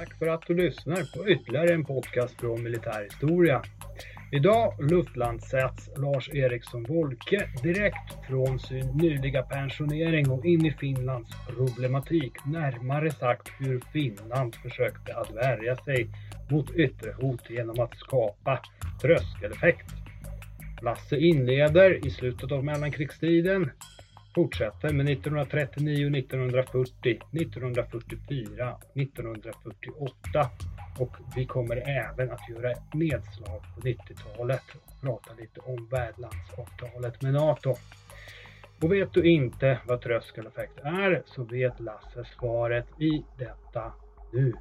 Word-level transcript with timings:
Tack 0.00 0.18
för 0.18 0.26
att 0.26 0.46
du 0.46 0.54
lyssnar 0.54 1.16
på 1.16 1.28
ytterligare 1.28 1.74
en 1.74 1.84
podcast 1.84 2.40
från 2.40 2.62
Militärhistoria. 2.62 3.62
Idag 4.32 4.74
luftlandsätts 4.90 5.90
Lars 5.96 6.28
Eriksson 6.28 6.84
Wolke 6.84 7.48
direkt 7.62 8.26
från 8.28 8.58
sin 8.58 8.86
nyliga 8.86 9.42
pensionering 9.42 10.30
och 10.30 10.44
in 10.44 10.66
i 10.66 10.72
Finlands 10.72 11.30
problematik. 11.48 12.32
Närmare 12.46 13.10
sagt 13.10 13.48
hur 13.58 13.82
Finland 13.92 14.54
försökte 14.54 15.16
att 15.16 15.30
värja 15.30 15.76
sig 15.76 16.08
mot 16.50 16.70
yttre 16.70 17.12
hot 17.12 17.50
genom 17.50 17.80
att 17.80 17.96
skapa 17.98 18.62
tröskeleffekt. 19.02 19.90
Lasse 20.82 21.16
inleder 21.16 22.06
i 22.06 22.10
slutet 22.10 22.52
av 22.52 22.64
mellankrigstiden 22.64 23.70
fortsätter 24.34 24.92
med 24.92 25.08
1939, 25.08 26.18
1940, 26.18 27.18
1944, 27.32 28.76
1948 28.94 30.50
och 30.98 31.16
vi 31.36 31.46
kommer 31.46 31.76
även 31.76 32.30
att 32.30 32.48
göra 32.48 32.74
nedslag 32.94 33.62
på 33.74 33.80
90-talet 33.80 34.62
och 34.74 35.00
prata 35.00 35.34
lite 35.38 35.60
om 35.60 35.88
värdlandsavtalet 35.90 37.22
med 37.22 37.32
NATO. 37.32 37.74
Och 38.82 38.92
vet 38.92 39.12
du 39.12 39.22
inte 39.22 39.78
vad 39.86 40.00
tröskeleffekt 40.00 40.78
är 40.82 41.22
så 41.26 41.44
vet 41.44 41.80
Lasse 41.80 42.24
svaret 42.24 42.86
i 43.00 43.24
detta 43.38 43.92
nu. 44.32 44.52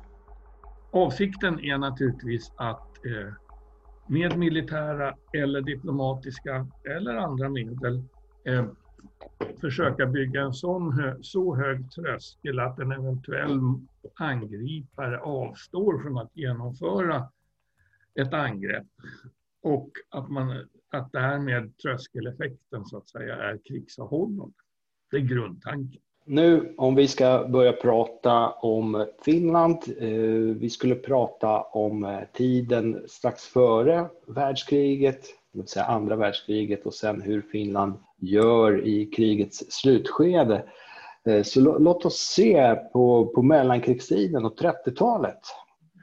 Avsikten 0.92 1.60
är 1.60 1.78
naturligtvis 1.78 2.52
att 2.56 3.06
eh, 3.06 3.34
med 4.08 4.38
militära 4.38 5.16
eller 5.34 5.62
diplomatiska 5.62 6.68
eller 6.84 7.16
andra 7.16 7.50
medel 7.50 8.04
eh, 8.46 8.66
försöka 9.62 10.06
bygga 10.06 10.42
en 10.42 10.54
sån 10.54 10.94
hö 10.94 11.16
så 11.22 11.56
hög 11.56 11.92
tröskel 11.92 12.60
att 12.60 12.80
en 12.80 12.92
eventuell 12.92 13.60
angripare 14.14 15.20
avstår 15.20 16.04
från 16.04 16.18
att 16.18 16.32
genomföra 16.34 17.30
ett 18.16 18.34
angrepp 18.34 18.88
och 19.62 19.90
att, 20.10 20.30
man, 20.30 20.68
att 20.90 21.12
därmed 21.12 21.78
tröskeleffekten 21.78 22.86
så 22.86 22.98
att 22.98 23.10
säga 23.10 23.36
är 23.36 23.60
krigsavhållande. 23.66 24.54
Det 25.12 25.18
är 25.18 25.22
grundtanken. 25.22 26.02
Nu 26.26 26.74
om 26.78 26.96
vi 26.96 27.08
ska 27.08 27.48
börja 27.48 27.74
prata 27.74 28.50
om 28.50 29.06
Finland. 29.26 29.78
Eh, 29.98 30.10
vi 30.60 30.70
skulle 30.70 30.96
prata 30.96 31.62
om 31.62 32.04
eh, 32.04 32.20
tiden 32.34 33.04
strax 33.08 33.46
före 33.48 34.10
världskriget, 34.28 35.22
det 35.52 35.60
vill 35.60 35.68
säga 35.68 35.86
andra 35.86 36.16
världskriget 36.16 36.86
och 36.86 36.94
sen 36.94 37.22
hur 37.22 37.42
Finland 37.42 37.94
gör 38.20 38.88
i 38.88 39.06
krigets 39.06 39.72
slutskede. 39.72 40.64
Eh, 41.26 41.44
så 41.44 41.80
låt 41.80 42.06
oss 42.06 42.18
se 42.18 42.76
på, 42.76 43.26
på 43.36 43.42
mellankrigstiden 43.42 44.46
och 44.46 44.60
30-talet 44.60 45.40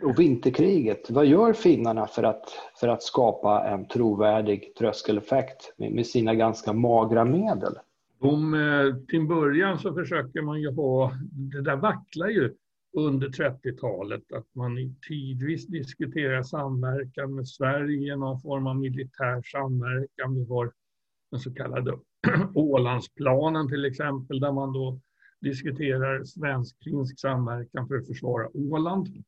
och 0.03 0.21
vinterkriget. 0.21 1.11
Vad 1.11 1.27
gör 1.27 1.53
finnarna 1.53 2.07
för 2.07 2.23
att, 2.23 2.45
för 2.81 2.89
att 2.89 3.03
skapa 3.03 3.69
en 3.69 3.89
trovärdig 3.89 4.75
tröskeleffekt 4.79 5.75
med, 5.79 5.93
med 5.93 6.07
sina 6.07 6.35
ganska 6.35 6.73
magra 6.73 7.25
medel? 7.25 7.75
De, 8.21 8.55
eh, 8.55 9.07
till 9.09 9.27
början 9.27 9.79
så 9.79 9.95
försöker 9.95 10.43
man 10.43 10.61
ju 10.61 10.71
ha, 10.71 11.13
det 11.33 11.63
där 11.63 11.77
vacklar 11.77 12.29
ju 12.29 12.55
under 12.97 13.29
30-talet, 13.29 14.33
att 14.33 14.55
man 14.55 14.77
tidvis 15.09 15.67
diskuterar 15.67 16.43
samverkan 16.43 17.35
med 17.35 17.49
Sverige, 17.49 18.17
någon 18.17 18.41
form 18.41 18.67
av 18.67 18.77
militär 18.77 19.43
samverkan. 19.53 20.35
Vi 20.35 20.45
har 20.49 20.73
den 21.31 21.41
så 21.41 21.55
kallade 21.55 21.99
Ålandsplanen 22.55 23.69
till 23.69 23.85
exempel, 23.85 24.41
där 24.41 24.53
man 24.53 24.73
då 24.73 25.01
diskuterar 25.41 26.25
svensk-finsk 26.25 27.21
samverkan 27.21 27.89
för 27.89 27.95
att 27.95 28.07
försvara 28.07 28.49
Åland. 28.55 29.25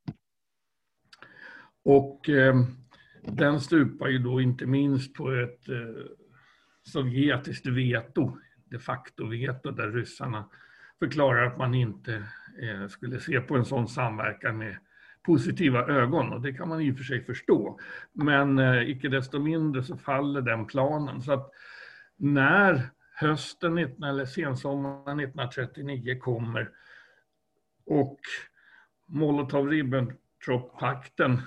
Och 1.83 2.29
eh, 2.29 2.55
den 3.23 3.61
stupar 3.61 4.07
ju 4.07 4.19
då 4.19 4.41
inte 4.41 4.65
minst 4.65 5.13
på 5.13 5.31
ett 5.31 5.69
eh, 5.69 6.05
sovjetiskt 6.83 7.65
veto, 7.65 8.37
de 8.65 8.79
facto-veto, 8.79 9.71
där 9.71 9.91
ryssarna 9.91 10.49
förklarar 10.99 11.45
att 11.45 11.57
man 11.57 11.73
inte 11.73 12.13
eh, 12.61 12.87
skulle 12.87 13.19
se 13.19 13.41
på 13.41 13.55
en 13.55 13.65
sån 13.65 13.87
samverkan 13.87 14.57
med 14.57 14.77
positiva 15.25 15.85
ögon 15.85 16.33
och 16.33 16.41
det 16.41 16.53
kan 16.53 16.69
man 16.69 16.81
i 16.81 16.91
och 16.91 16.97
för 16.97 17.03
sig 17.03 17.23
förstå. 17.23 17.79
Men 18.13 18.59
eh, 18.59 18.89
icke 18.89 19.09
desto 19.09 19.39
mindre 19.39 19.83
så 19.83 19.97
faller 19.97 20.41
den 20.41 20.65
planen. 20.65 21.21
Så 21.21 21.33
att 21.33 21.51
när 22.19 22.89
hösten 23.15 23.75
19, 23.75 24.03
eller 24.03 24.25
sensommaren 24.25 25.19
1939 25.19 26.19
kommer 26.19 26.69
och 27.85 28.19
Molotov-Ribbentrop-pakten 29.07 31.41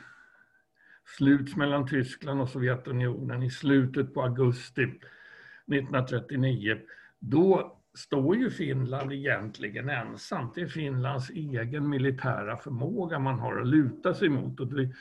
sluts 1.18 1.56
mellan 1.56 1.88
Tyskland 1.88 2.40
och 2.40 2.48
Sovjetunionen 2.48 3.42
i 3.42 3.50
slutet 3.50 4.14
på 4.14 4.22
augusti 4.22 4.82
1939, 4.82 6.78
då 7.18 7.78
står 7.94 8.36
ju 8.36 8.50
Finland 8.50 9.12
egentligen 9.12 9.88
ensamt. 9.88 10.54
Det 10.54 10.60
är 10.60 10.66
Finlands 10.66 11.30
egen 11.30 11.88
militära 11.88 12.56
förmåga 12.56 13.18
man 13.18 13.38
har 13.38 13.60
att 13.60 13.66
luta 13.66 14.14
sig 14.14 14.28
mot. 14.28 14.60
Och 14.60 14.66
det, 14.66 14.92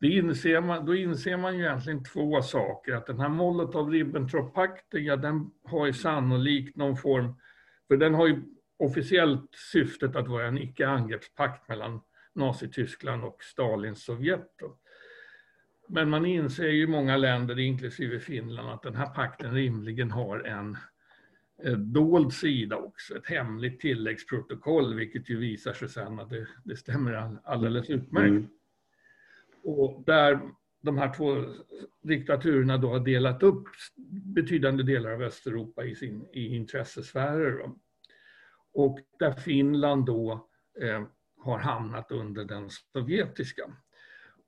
det 0.00 0.08
inser 0.08 0.60
man, 0.60 0.86
då 0.86 0.94
inser 0.94 1.36
man 1.36 1.58
ju 1.58 1.64
egentligen 1.64 2.04
två 2.04 2.42
saker. 2.42 2.92
Att 2.92 3.06
den 3.06 3.20
här 3.20 3.28
Molotov-Ribbentrop-pakten, 3.28 5.04
ja 5.04 5.16
den 5.16 5.50
har 5.64 5.86
ju 5.86 5.92
sannolikt 5.92 6.76
någon 6.76 6.96
form, 6.96 7.34
för 7.88 7.96
den 7.96 8.14
har 8.14 8.26
ju 8.26 8.42
officiellt 8.76 9.54
syftet 9.72 10.16
att 10.16 10.28
vara 10.28 10.46
en 10.46 10.58
icke-angreppspakt 10.58 11.68
mellan 11.68 12.00
Nazityskland 12.34 13.24
och 13.24 13.42
Stalins 13.42 14.04
Sovjet. 14.04 14.50
Men 15.88 16.10
man 16.10 16.26
inser 16.26 16.68
ju 16.68 16.82
i 16.82 16.86
många 16.86 17.16
länder, 17.16 17.58
inklusive 17.58 18.20
Finland, 18.20 18.70
att 18.70 18.82
den 18.82 18.94
här 18.94 19.06
pakten 19.06 19.54
rimligen 19.54 20.10
har 20.10 20.40
en 20.40 20.76
eh, 21.64 21.72
dold 21.72 22.32
sida 22.32 22.76
också, 22.76 23.16
ett 23.16 23.26
hemligt 23.26 23.80
tilläggsprotokoll, 23.80 24.94
vilket 24.94 25.30
ju 25.30 25.36
visar 25.36 25.72
sig 25.72 25.88
sen 25.88 26.20
att 26.20 26.30
det, 26.30 26.46
det 26.64 26.76
stämmer 26.76 27.38
alldeles 27.44 27.90
utmärkt. 27.90 28.28
Mm. 28.28 28.48
Och 29.64 30.02
där 30.06 30.40
de 30.82 30.98
här 30.98 31.14
två 31.14 31.44
diktaturerna 32.02 32.78
då 32.78 32.88
har 32.88 33.00
delat 33.00 33.42
upp 33.42 33.64
betydande 34.34 34.82
delar 34.82 35.10
av 35.10 35.22
Östeuropa 35.22 35.84
i, 35.84 35.94
sin, 35.94 36.26
i 36.32 36.56
intressesfärer. 36.56 37.58
Då. 37.58 37.76
Och 38.74 38.98
där 39.18 39.32
Finland 39.32 40.06
då 40.06 40.48
eh, 40.80 41.02
har 41.38 41.58
hamnat 41.58 42.10
under 42.10 42.44
den 42.44 42.70
sovjetiska. 42.70 43.62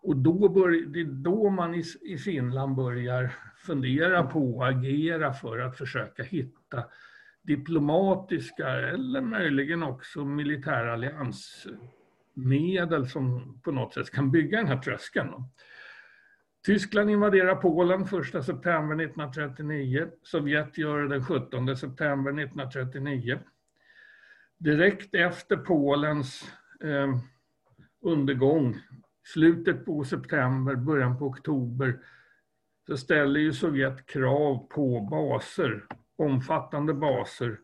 Och 0.03 0.17
då 0.17 0.49
bör, 0.49 0.87
det 0.87 1.01
är 1.01 1.05
då 1.05 1.51
man 1.51 1.75
i, 1.75 1.85
i 2.03 2.19
Finland 2.19 2.77
börjar 2.77 3.35
fundera 3.57 4.23
på 4.23 4.57
och 4.57 4.69
agera 4.69 5.33
för 5.33 5.59
att 5.59 5.79
försöka 5.79 6.23
hitta 6.23 6.85
diplomatiska 7.43 8.69
eller 8.69 9.21
möjligen 9.21 9.83
också 9.83 10.25
militära 10.25 10.97
medel 12.37 13.09
som 13.09 13.59
på 13.65 13.73
något 13.73 13.95
sätt 13.95 14.11
kan 14.11 14.31
bygga 14.31 14.59
den 14.59 14.67
här 14.67 14.79
tröskeln. 14.79 15.31
Tyskland 16.67 17.11
invaderar 17.11 17.55
Polen 17.55 18.03
1 18.03 18.09
september 18.45 19.05
1939. 19.05 20.09
Sovjet 20.23 20.79
gör 20.79 20.99
det 20.99 21.09
den 21.09 21.25
17 21.25 21.77
september 21.77 22.31
1939. 22.31 23.39
Direkt 24.59 25.15
efter 25.15 25.57
Polens 25.57 26.53
eh, 26.85 27.17
undergång 28.01 28.77
slutet 29.25 29.85
på 29.85 30.05
september, 30.05 30.75
början 30.75 31.19
på 31.19 31.25
oktober, 31.25 31.99
så 32.87 32.97
ställer 32.97 33.41
ju 33.41 33.53
Sovjet 33.53 34.07
krav 34.07 34.67
på 34.71 35.01
baser, 35.01 35.87
omfattande 36.17 36.95
baser, 36.95 37.61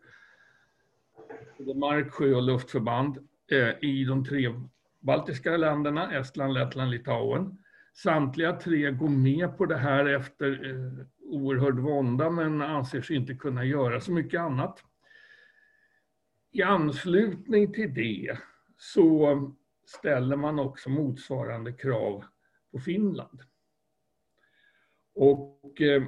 mark-, 1.59 2.13
sjö 2.13 2.35
och 2.35 2.43
luftförband 2.43 3.29
Eh, 3.51 3.75
i 3.81 4.05
de 4.05 4.25
tre 4.25 4.55
baltiska 5.01 5.57
länderna, 5.57 6.13
Estland, 6.13 6.55
Lettland, 6.55 6.91
Litauen. 6.91 7.59
Samtliga 7.95 8.53
tre 8.53 8.91
går 8.91 9.09
med 9.09 9.59
på 9.59 9.67
det 9.67 9.77
här 9.77 10.07
efter 10.07 10.71
eh, 10.71 11.07
oerhörd 11.19 11.79
vånda 11.79 12.31
men 12.31 12.63
anser 12.63 13.03
sig 13.03 13.17
inte 13.17 13.35
kunna 13.35 13.65
göra 13.65 14.01
så 14.01 14.13
mycket 14.13 14.41
annat. 14.41 14.85
I 16.53 16.63
anslutning 16.63 17.73
till 17.73 17.95
det 17.95 18.39
så 18.77 19.53
ställer 19.87 20.37
man 20.37 20.59
också 20.59 20.91
motsvarande 20.91 21.73
krav 21.73 22.25
på 22.73 22.79
Finland. 22.79 23.43
Och 25.15 25.81
eh, 25.81 26.03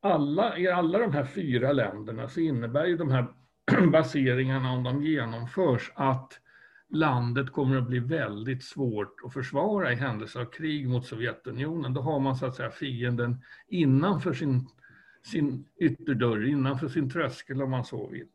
alla, 0.00 0.58
i 0.58 0.68
alla 0.68 0.98
de 0.98 1.12
här 1.12 1.24
fyra 1.24 1.72
länderna 1.72 2.28
så 2.28 2.40
innebär 2.40 2.86
ju 2.86 2.96
de 2.96 3.10
här 3.10 3.26
baseringarna, 3.92 4.72
om 4.72 4.82
de 4.82 5.02
genomförs, 5.02 5.92
att 5.94 6.40
landet 6.90 7.52
kommer 7.52 7.76
att 7.76 7.86
bli 7.86 7.98
väldigt 7.98 8.64
svårt 8.64 9.16
att 9.24 9.32
försvara 9.32 9.92
i 9.92 9.94
händelse 9.94 10.40
av 10.40 10.44
krig 10.44 10.88
mot 10.88 11.06
Sovjetunionen. 11.06 11.94
Då 11.94 12.00
har 12.00 12.20
man 12.20 12.36
så 12.36 12.46
att 12.46 12.56
säga 12.56 12.70
fienden 12.70 13.42
innanför 13.68 14.32
sin, 14.32 14.68
sin 15.22 15.68
ytterdörr, 15.80 16.46
innanför 16.46 16.88
sin 16.88 17.10
tröskel 17.10 17.62
om 17.62 17.70
man 17.70 17.84
så 17.84 18.06
vill. 18.06 18.28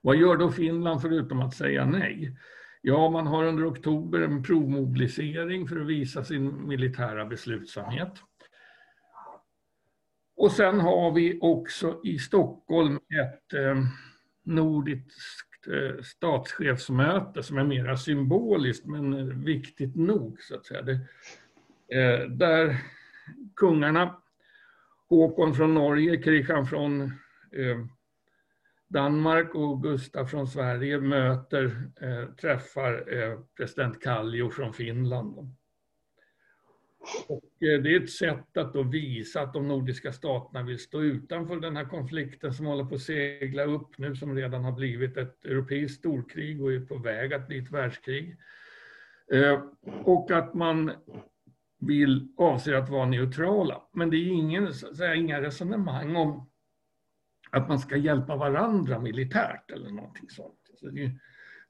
Vad 0.00 0.16
gör 0.16 0.36
då 0.36 0.50
Finland 0.50 1.02
förutom 1.02 1.40
att 1.40 1.54
säga 1.54 1.86
nej? 1.86 2.36
Ja, 2.80 3.10
man 3.10 3.26
har 3.26 3.44
under 3.44 3.70
oktober 3.70 4.20
en 4.20 4.42
provmobilisering 4.42 5.68
för 5.68 5.80
att 5.80 5.86
visa 5.86 6.24
sin 6.24 6.68
militära 6.68 7.24
beslutsamhet. 7.24 8.12
Och 10.36 10.52
sen 10.52 10.80
har 10.80 11.12
vi 11.12 11.38
också 11.40 12.00
i 12.04 12.18
Stockholm 12.18 12.96
ett 12.96 13.54
eh, 13.54 13.84
nordiskt 14.42 15.47
Eh, 15.66 16.02
statschefsmöte 16.02 17.42
som 17.42 17.58
är 17.58 17.64
mera 17.64 17.96
symboliskt 17.96 18.86
men 18.86 19.12
eh, 19.12 19.36
viktigt 19.36 19.96
nog 19.96 20.40
så 20.40 20.54
att 20.54 20.66
säga. 20.66 20.82
Det, 20.82 20.92
eh, 21.98 22.28
där 22.28 22.76
kungarna 23.56 24.22
Håkon 25.08 25.54
från 25.54 25.74
Norge, 25.74 26.22
Kristian 26.22 26.66
från 26.66 27.12
Danmark 28.88 29.54
och 29.54 29.82
Gustav 29.82 30.26
från 30.26 30.46
Sverige 30.46 31.00
möter, 31.00 31.90
träffar 32.40 33.04
president 33.56 34.02
Kallio 34.02 34.50
från 34.50 34.72
Finland. 34.72 35.57
Och 37.28 37.62
eh, 37.62 37.82
det 37.82 37.94
är 37.94 38.00
ett 38.00 38.10
sätt 38.10 38.56
att 38.56 38.72
då 38.72 38.82
visa 38.82 39.40
att 39.40 39.52
de 39.52 39.68
nordiska 39.68 40.12
staterna 40.12 40.62
vill 40.62 40.78
stå 40.78 41.02
utanför 41.02 41.56
den 41.56 41.76
här 41.76 41.84
konflikten 41.84 42.54
som 42.54 42.66
håller 42.66 42.84
på 42.84 42.94
att 42.94 43.00
segla 43.00 43.64
upp 43.64 43.98
nu, 43.98 44.16
som 44.16 44.36
redan 44.36 44.64
har 44.64 44.72
blivit 44.72 45.16
ett 45.16 45.44
europeiskt 45.44 45.98
storkrig 45.98 46.62
och 46.62 46.72
är 46.72 46.80
på 46.80 46.98
väg 46.98 47.34
att 47.34 47.48
bli 47.48 47.58
ett 47.58 47.70
världskrig. 47.70 48.36
Eh, 49.32 49.62
och 50.04 50.30
att 50.30 50.54
man 50.54 50.92
vill, 51.80 52.28
avser 52.36 52.74
att 52.74 52.88
vara 52.88 53.06
neutrala. 53.06 53.82
Men 53.92 54.10
det 54.10 54.16
är 54.16 54.26
ingen, 54.26 54.74
säga, 54.74 55.14
inga 55.14 55.40
resonemang 55.42 56.16
om 56.16 56.50
att 57.50 57.68
man 57.68 57.78
ska 57.78 57.96
hjälpa 57.96 58.36
varandra 58.36 58.98
militärt 58.98 59.70
eller 59.70 59.90
någonting 59.90 60.28
sånt. 60.28 60.70
Så 60.80 60.88
det, 60.88 61.04
är, 61.04 61.18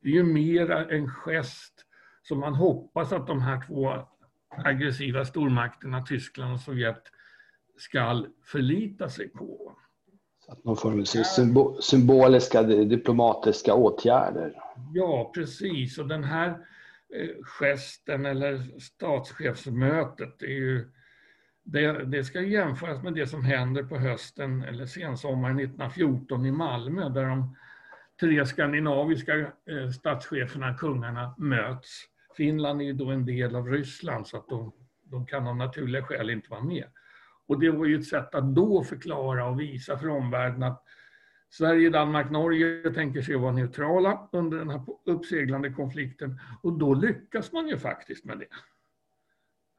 det 0.00 0.08
är 0.08 0.12
ju 0.12 0.22
mera 0.22 0.90
en 0.90 1.08
gest 1.08 1.84
som 2.22 2.40
man 2.40 2.54
hoppas 2.54 3.12
att 3.12 3.26
de 3.26 3.40
här 3.40 3.66
två 3.66 4.08
aggressiva 4.48 5.24
stormakterna, 5.24 6.02
Tyskland 6.02 6.52
och 6.52 6.60
Sovjet, 6.60 7.02
ska 7.76 8.26
förlita 8.44 9.08
sig 9.08 9.28
på. 9.28 9.76
Så 10.46 10.52
att 10.52 10.64
någon 10.64 10.76
form 10.76 11.00
av 11.00 11.80
symboliska 11.80 12.62
diplomatiska 12.62 13.74
åtgärder. 13.74 14.54
Ja, 14.94 15.32
precis. 15.34 15.98
Och 15.98 16.08
den 16.08 16.24
här 16.24 16.48
eh, 17.14 17.44
gesten 17.44 18.26
eller 18.26 18.80
statschefsmötet 18.80 20.42
är 20.42 20.46
ju 20.46 20.90
det, 21.62 22.04
det, 22.04 22.24
ska 22.24 22.40
jämföras 22.40 23.02
med 23.02 23.14
det 23.14 23.26
som 23.26 23.44
händer 23.44 23.82
på 23.82 23.98
hösten 23.98 24.62
eller 24.62 24.86
sensommaren 24.86 25.58
1914 25.58 26.46
i 26.46 26.52
Malmö 26.52 27.08
där 27.08 27.24
de 27.24 27.56
tre 28.20 28.46
skandinaviska 28.46 29.38
eh, 29.38 29.90
statscheferna, 29.94 30.74
kungarna, 30.74 31.34
möts. 31.38 32.04
Finland 32.36 32.80
är 32.80 32.84
ju 32.84 32.92
då 32.92 33.10
en 33.10 33.26
del 33.26 33.56
av 33.56 33.68
Ryssland 33.68 34.26
så 34.26 34.36
att 34.36 34.48
de, 34.48 34.72
de 35.02 35.26
kan 35.26 35.46
av 35.46 35.56
naturliga 35.56 36.02
skäl 36.02 36.30
inte 36.30 36.50
vara 36.50 36.62
med. 36.62 36.84
Och 37.46 37.60
det 37.60 37.70
var 37.70 37.86
ju 37.86 37.98
ett 37.98 38.06
sätt 38.06 38.34
att 38.34 38.54
då 38.54 38.84
förklara 38.84 39.48
och 39.48 39.60
visa 39.60 39.98
för 39.98 40.08
omvärlden 40.08 40.62
att 40.62 40.84
Sverige, 41.50 41.90
Danmark, 41.90 42.30
Norge 42.30 42.90
tänker 42.94 43.22
sig 43.22 43.34
att 43.34 43.40
vara 43.40 43.52
neutrala 43.52 44.28
under 44.32 44.58
den 44.58 44.70
här 44.70 44.82
uppseglande 45.04 45.70
konflikten 45.70 46.40
och 46.62 46.78
då 46.78 46.94
lyckas 46.94 47.52
man 47.52 47.68
ju 47.68 47.78
faktiskt 47.78 48.24
med 48.24 48.38
det. 48.38 48.46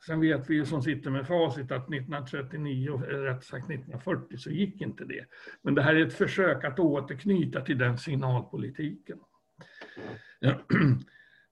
Sen 0.06 0.20
vet 0.20 0.50
vi 0.50 0.56
ju 0.56 0.66
som 0.66 0.82
sitter 0.82 1.12
med 1.12 1.28
facit 1.28 1.72
att 1.72 1.94
1939, 1.94 3.04
eller 3.08 3.24
rätt 3.24 3.44
sagt 3.44 3.70
1940, 3.70 4.38
så 4.38 4.50
gick 4.50 4.82
inte 4.82 5.06
det. 5.06 5.26
Men 5.62 5.76
det 5.76 5.82
här 5.82 5.96
är 5.96 6.06
ett 6.06 6.14
försök 6.14 6.64
att 6.64 6.80
återknyta 6.80 7.62
till 7.62 7.78
den 7.78 7.98
signalpolitiken. 7.98 9.20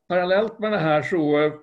Parallellt 0.08 0.60
med 0.60 0.72
det 0.72 0.78
här 0.78 1.02
så 1.02 1.40
eh, 1.40 1.54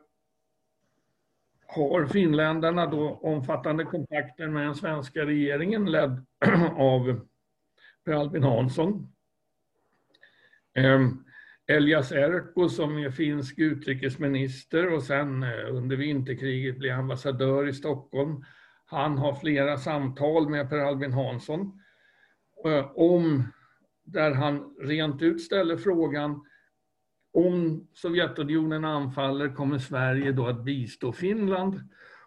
har 1.66 2.06
finländarna 2.06 2.86
då 2.86 3.18
omfattande 3.22 3.84
kontakter 3.84 4.48
med 4.48 4.66
den 4.66 4.74
svenska 4.74 5.26
regeringen 5.26 5.90
ledd 5.90 6.26
av 6.76 7.20
Per 8.04 8.12
Albin 8.12 8.42
Hansson. 8.42 9.12
Ehm, 10.74 11.24
Elias 11.66 12.12
Erkko 12.12 12.68
som 12.68 12.98
är 12.98 13.10
finsk 13.10 13.58
utrikesminister 13.58 14.92
och 14.92 15.02
sen 15.02 15.42
eh, 15.42 15.74
under 15.74 15.96
vinterkriget 15.96 16.78
blir 16.78 16.92
ambassadör 16.92 17.68
i 17.68 17.72
Stockholm. 17.72 18.44
Han 18.84 19.18
har 19.18 19.34
flera 19.34 19.76
samtal 19.76 20.48
med 20.48 20.70
Per 20.70 20.78
Albin 20.78 21.12
Hansson 21.12 21.80
eh, 22.66 22.90
om 22.94 23.44
där 24.04 24.30
han 24.30 24.76
rent 24.80 25.22
ut 25.22 25.42
ställer 25.42 25.76
frågan 25.76 26.44
om 27.34 27.86
Sovjetunionen 27.92 28.84
anfaller 28.84 29.48
kommer 29.48 29.78
Sverige 29.78 30.32
då 30.32 30.46
att 30.46 30.64
bistå 30.64 31.12
Finland? 31.12 31.80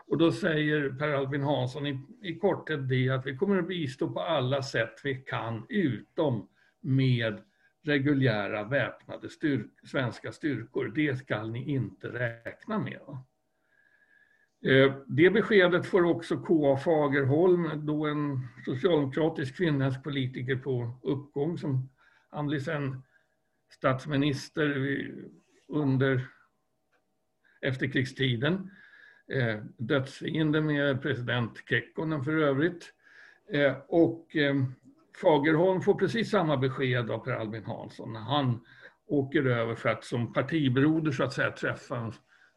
Och 0.07 0.17
då 0.17 0.31
säger 0.31 0.89
Per 0.89 1.09
Albin 1.09 1.43
Hansson 1.43 1.87
i, 1.87 1.99
i 2.21 2.35
korthet 2.35 2.89
det 2.89 3.09
att 3.09 3.25
vi 3.25 3.37
kommer 3.37 3.57
att 3.57 3.67
bistå 3.67 4.09
på 4.09 4.19
alla 4.19 4.61
sätt 4.61 5.01
vi 5.03 5.15
kan 5.15 5.65
utom 5.69 6.47
med 6.81 7.41
reguljära 7.83 8.63
väpnade 8.63 9.29
styrk, 9.29 9.71
svenska 9.83 10.31
styrkor. 10.31 10.91
Det 10.95 11.15
ska 11.15 11.43
ni 11.43 11.71
inte 11.71 12.07
räkna 12.07 12.79
med. 12.79 13.01
Eh, 14.65 14.93
det 15.07 15.29
beskedet 15.29 15.85
får 15.85 16.03
också 16.03 16.37
K.A. 16.37 16.77
Fagerholm, 16.77 17.85
då 17.85 18.05
en 18.05 18.47
socialdemokratisk 18.65 19.55
finländsk 19.55 20.03
politiker 20.03 20.55
på 20.55 20.99
uppgång 21.03 21.57
som 21.57 21.89
han 22.29 22.47
blir 22.47 22.59
sen 22.59 23.03
statsminister 23.69 25.01
under 25.67 26.27
efterkrigstiden. 27.61 28.71
Eh, 29.31 29.63
dödsfiende 29.77 30.61
med 30.61 31.01
president 31.01 31.63
Kekkonen 31.69 32.23
för 32.23 32.37
övrigt. 32.37 32.93
Eh, 33.53 33.77
och 33.87 34.35
eh, 34.35 34.55
Fagerholm 35.21 35.81
får 35.81 35.95
precis 35.95 36.29
samma 36.29 36.57
besked 36.57 37.11
av 37.11 37.19
Per 37.19 37.31
Albin 37.31 37.65
Hansson 37.65 38.13
när 38.13 38.19
han 38.19 38.65
åker 39.07 39.45
över 39.45 39.75
för 39.75 39.89
att 39.89 40.03
som 40.03 40.33
partibroder 40.33 41.11
så 41.11 41.23
att 41.23 41.33
säga 41.33 41.51
träffa 41.51 41.95
de 41.95 42.13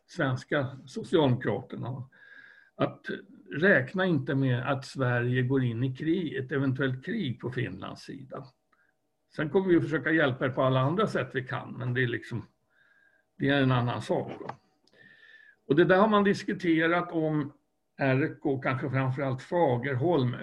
svenska 0.07 0.79
socialdemokraterna. 0.87 2.09
Att 2.77 3.07
räkna 3.51 4.07
inte 4.07 4.35
med 4.35 4.73
att 4.73 4.85
Sverige 4.85 5.43
går 5.43 5.65
in 5.65 5.85
i 5.85 5.97
krig, 5.97 6.35
ett 6.37 6.53
eventuellt 6.53 7.05
krig 7.05 7.41
på 7.41 7.51
Finlands 7.51 8.03
sida. 8.03 8.47
Sen 9.37 9.51
kommer 9.51 9.69
vi 9.69 9.77
att 9.77 9.83
försöka 9.83 10.11
hjälpa 10.11 10.45
er 10.47 10.51
på 10.51 10.63
alla 10.63 10.81
andra 10.81 11.07
sätt 11.07 11.31
vi 11.33 11.43
kan, 11.43 11.73
men 11.73 11.95
det 11.95 12.03
är 12.03 12.07
liksom 12.07 12.47
det 13.39 13.49
är 13.49 13.63
en 13.63 13.73
annan 13.73 14.03
sak. 14.03 14.33
Då. 14.41 14.51
Och 15.67 15.77
det 15.77 15.85
där 15.85 15.97
har 15.97 16.09
man 16.09 16.25
diskuterat 16.25 17.13
om 17.13 17.53
RK, 18.01 18.63
kanske 18.63 18.91
framförallt 18.91 19.43
Fagerholm, 19.43 20.35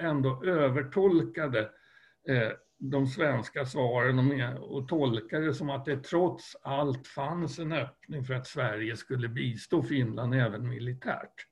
ändå 0.00 0.44
övertolkade 0.44 1.60
eh, 2.28 2.50
de 2.78 3.06
svenska 3.06 3.66
svaren 3.66 4.18
och, 4.18 4.76
och 4.76 4.88
tolkade 4.88 5.46
det 5.46 5.54
som 5.54 5.70
att 5.70 5.84
det 5.84 6.02
trots 6.02 6.56
allt 6.62 7.06
fanns 7.06 7.58
en 7.58 7.72
öppning 7.72 8.24
för 8.24 8.34
att 8.34 8.46
Sverige 8.46 8.96
skulle 8.96 9.28
bistå 9.28 9.82
Finland 9.82 10.34
även 10.34 10.68
militärt. 10.68 11.46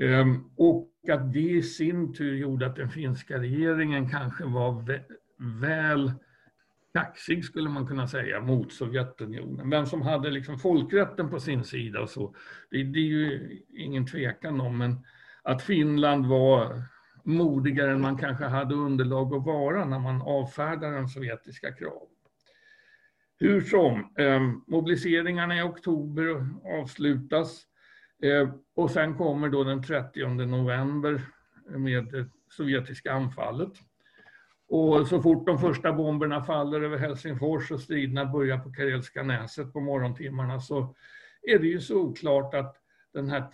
Ehm, 0.00 0.50
och 0.56 0.92
att 1.10 1.32
det 1.32 1.50
i 1.50 1.62
sin 1.62 2.14
tur 2.14 2.36
gjorde 2.36 2.66
att 2.66 2.76
den 2.76 2.88
finska 2.88 3.38
regeringen 3.38 4.10
kanske 4.10 4.44
var 4.44 4.72
väl 5.40 6.12
kaxig 6.94 7.44
skulle 7.44 7.68
man 7.68 7.86
kunna 7.86 8.08
säga 8.08 8.40
mot 8.40 8.72
Sovjetunionen. 8.72 9.70
Vem 9.70 9.86
som 9.86 10.02
hade 10.02 10.30
liksom 10.30 10.58
folkrätten 10.58 11.30
på 11.30 11.40
sin 11.40 11.64
sida 11.64 12.00
och 12.00 12.10
så, 12.10 12.34
det, 12.70 12.82
det 12.84 12.98
är 12.98 13.04
ju 13.04 13.58
ingen 13.68 14.06
tvekan 14.06 14.60
om. 14.60 14.78
Men 14.78 15.06
att 15.42 15.62
Finland 15.62 16.26
var 16.26 16.82
modigare 17.24 17.92
än 17.92 18.00
man 18.00 18.18
kanske 18.18 18.44
hade 18.44 18.74
underlag 18.74 19.34
att 19.34 19.44
vara 19.46 19.84
när 19.84 19.98
man 19.98 20.22
avfärdade 20.22 20.96
de 20.96 21.08
sovjetiska 21.08 21.72
kraven. 21.72 22.08
Hur 23.38 23.60
som, 23.60 24.14
eh, 24.18 24.40
mobiliseringarna 24.66 25.58
i 25.58 25.62
oktober 25.62 26.46
avslutas 26.80 27.62
eh, 28.22 28.54
och 28.74 28.90
sen 28.90 29.14
kommer 29.14 29.48
då 29.48 29.64
den 29.64 29.82
30 29.82 30.26
november 30.26 31.20
med 31.68 32.04
det 32.04 32.26
sovjetiska 32.48 33.12
anfallet. 33.12 33.72
Och 34.70 35.08
så 35.08 35.22
fort 35.22 35.46
de 35.46 35.58
första 35.58 35.92
bomberna 35.92 36.42
faller 36.42 36.80
över 36.80 36.98
Helsingfors 36.98 37.70
och 37.70 37.80
striderna 37.80 38.26
börjar 38.26 38.58
på 38.58 38.72
Karelska 38.72 39.22
näset 39.22 39.72
på 39.72 39.80
morgontimmarna 39.80 40.60
så 40.60 40.94
är 41.42 41.58
det 41.58 41.66
ju 41.66 41.80
så 41.80 41.96
oklart 42.00 42.54
att 42.54 42.76
den 43.12 43.30
här 43.30 43.50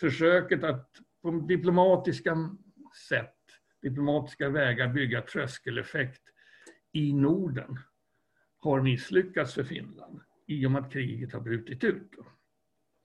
försöket 0.00 0.64
att 0.64 0.90
på 1.22 1.30
diplomatiska 1.30 2.36
sätt, 3.08 3.34
diplomatiska 3.82 4.48
vägar 4.48 4.88
bygga 4.88 5.22
tröskeleffekt 5.22 6.22
i 6.92 7.12
Norden 7.12 7.78
har 8.58 8.82
misslyckats 8.82 9.54
för 9.54 9.64
Finland 9.64 10.20
i 10.46 10.66
och 10.66 10.70
med 10.70 10.82
att 10.82 10.92
kriget 10.92 11.32
har 11.32 11.40
brutit 11.40 11.84
ut. 11.84 12.10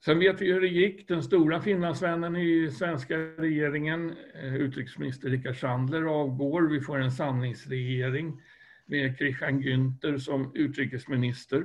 Sen 0.04 0.18
vet 0.18 0.40
vi 0.40 0.52
hur 0.52 0.60
det 0.60 0.68
gick. 0.68 1.08
Den 1.08 1.22
stora 1.22 1.60
Finlandsvännen 1.60 2.36
i 2.36 2.70
svenska 2.70 3.16
regeringen, 3.18 4.16
eh, 4.34 4.56
utrikesminister 4.56 5.28
Rickard 5.28 5.56
Sandler, 5.56 6.02
avgår. 6.02 6.62
Vi 6.68 6.80
får 6.80 6.98
en 6.98 7.12
samlingsregering 7.12 8.42
med 8.86 9.18
Christian 9.18 9.62
Günther 9.62 10.18
som 10.18 10.52
utrikesminister. 10.54 11.64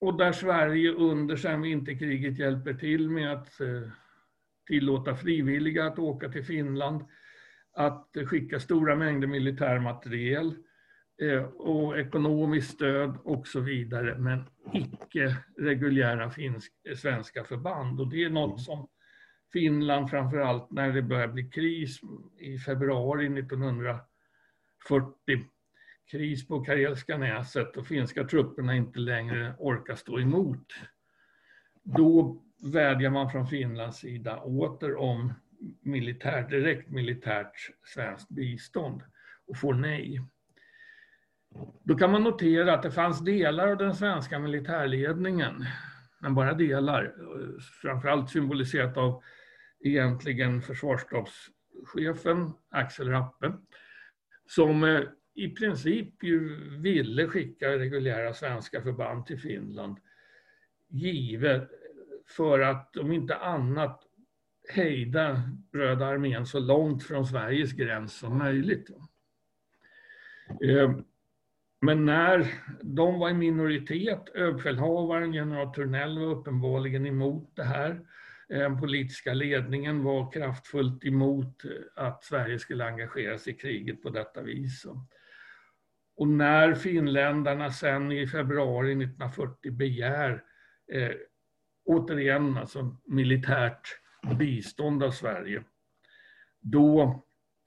och 0.00 0.18
där 0.18 0.32
Sverige 0.32 0.90
under 0.90 1.36
sen 1.36 1.62
vinterkriget 1.62 2.38
hjälper 2.38 2.74
till 2.74 3.10
med 3.10 3.32
att 3.32 3.60
eh, 3.60 3.90
tillåta 4.66 5.16
frivilliga 5.16 5.84
att 5.84 5.98
åka 5.98 6.28
till 6.28 6.44
Finland, 6.44 7.02
att 7.72 8.16
skicka 8.26 8.60
stora 8.60 8.96
mängder 8.96 9.26
militär 9.28 9.78
materiel 9.78 10.54
och 11.56 11.98
ekonomiskt 11.98 12.74
stöd 12.74 13.16
och 13.24 13.46
så 13.46 13.60
vidare, 13.60 14.18
men 14.18 14.44
icke 14.72 15.36
reguljära 15.58 16.30
finsk, 16.30 16.72
svenska 16.96 17.44
förband. 17.44 18.00
Och 18.00 18.10
det 18.10 18.24
är 18.24 18.30
något 18.30 18.60
som 18.60 18.88
Finland, 19.52 20.10
framför 20.10 20.38
allt 20.38 20.70
när 20.70 20.92
det 20.92 21.02
börjar 21.02 21.28
bli 21.28 21.44
kris 21.44 22.00
i 22.38 22.58
februari 22.58 23.26
1940, 23.26 24.04
kris 26.10 26.48
på 26.48 26.64
Karelska 26.64 27.18
näset 27.18 27.76
och 27.76 27.86
finska 27.86 28.24
trupperna 28.24 28.74
inte 28.74 28.98
längre 28.98 29.54
orkar 29.58 29.94
stå 29.94 30.20
emot. 30.20 30.66
Då 31.82 32.42
vädjar 32.72 33.10
man 33.10 33.30
från 33.30 33.46
Finlands 33.46 33.98
sida 33.98 34.40
åter 34.40 34.96
om 34.96 35.32
militär, 35.80 36.48
direkt 36.48 36.90
militärt 36.90 37.70
svenskt 37.94 38.28
bistånd 38.28 39.02
och 39.46 39.56
får 39.56 39.74
nej. 39.74 40.20
Då 41.84 41.94
kan 41.94 42.10
man 42.10 42.22
notera 42.22 42.74
att 42.74 42.82
det 42.82 42.90
fanns 42.90 43.20
delar 43.20 43.68
av 43.68 43.76
den 43.76 43.94
svenska 43.94 44.38
militärledningen, 44.38 45.64
men 46.20 46.34
bara 46.34 46.54
delar, 46.54 47.14
framförallt 47.82 48.30
symboliserat 48.30 48.96
av 48.96 49.22
egentligen 49.80 50.62
försvarsstabschefen 50.62 52.52
Axel 52.70 53.08
Rappe, 53.08 53.52
som 54.46 54.84
eh, 54.84 55.00
i 55.34 55.48
princip 55.48 56.22
ju 56.22 56.68
ville 56.78 57.28
skicka 57.28 57.68
reguljära 57.68 58.34
svenska 58.34 58.82
förband 58.82 59.26
till 59.26 59.40
Finland, 59.40 59.98
givet 60.88 61.70
för 62.26 62.60
att 62.60 62.96
om 62.96 63.12
inte 63.12 63.36
annat 63.36 64.02
hejda 64.68 65.42
Röda 65.72 66.06
armén 66.06 66.46
så 66.46 66.58
långt 66.58 67.04
från 67.04 67.26
Sveriges 67.26 67.72
gräns 67.72 68.18
som 68.18 68.38
möjligt. 68.38 68.90
Eh, 70.64 70.94
men 71.84 72.04
när 72.04 72.46
de 72.82 73.18
var 73.18 73.30
i 73.30 73.34
minoritet, 73.34 74.28
överbefälhavaren, 74.34 75.34
general 75.34 75.74
Turnell 75.74 76.18
var 76.18 76.26
uppenbarligen 76.26 77.06
emot 77.06 77.56
det 77.56 77.64
här. 77.64 78.00
Den 78.48 78.80
politiska 78.80 79.34
ledningen 79.34 80.04
var 80.04 80.32
kraftfullt 80.32 81.04
emot 81.04 81.64
eh, 81.64 82.04
att 82.04 82.24
Sverige 82.24 82.58
skulle 82.58 82.84
engagera 82.84 83.38
sig 83.38 83.52
i 83.52 83.56
kriget 83.56 84.02
på 84.02 84.10
detta 84.10 84.42
vis. 84.42 84.86
Och 86.16 86.28
när 86.28 86.74
finländarna 86.74 87.70
sen 87.70 88.12
i 88.12 88.26
februari 88.26 88.90
1940 88.92 89.72
begär 89.72 90.42
eh, 90.92 91.12
återigen 91.84 92.56
alltså 92.56 92.96
militärt 93.06 93.88
bistånd 94.38 95.02
av 95.02 95.10
Sverige, 95.10 95.62
då 96.60 97.22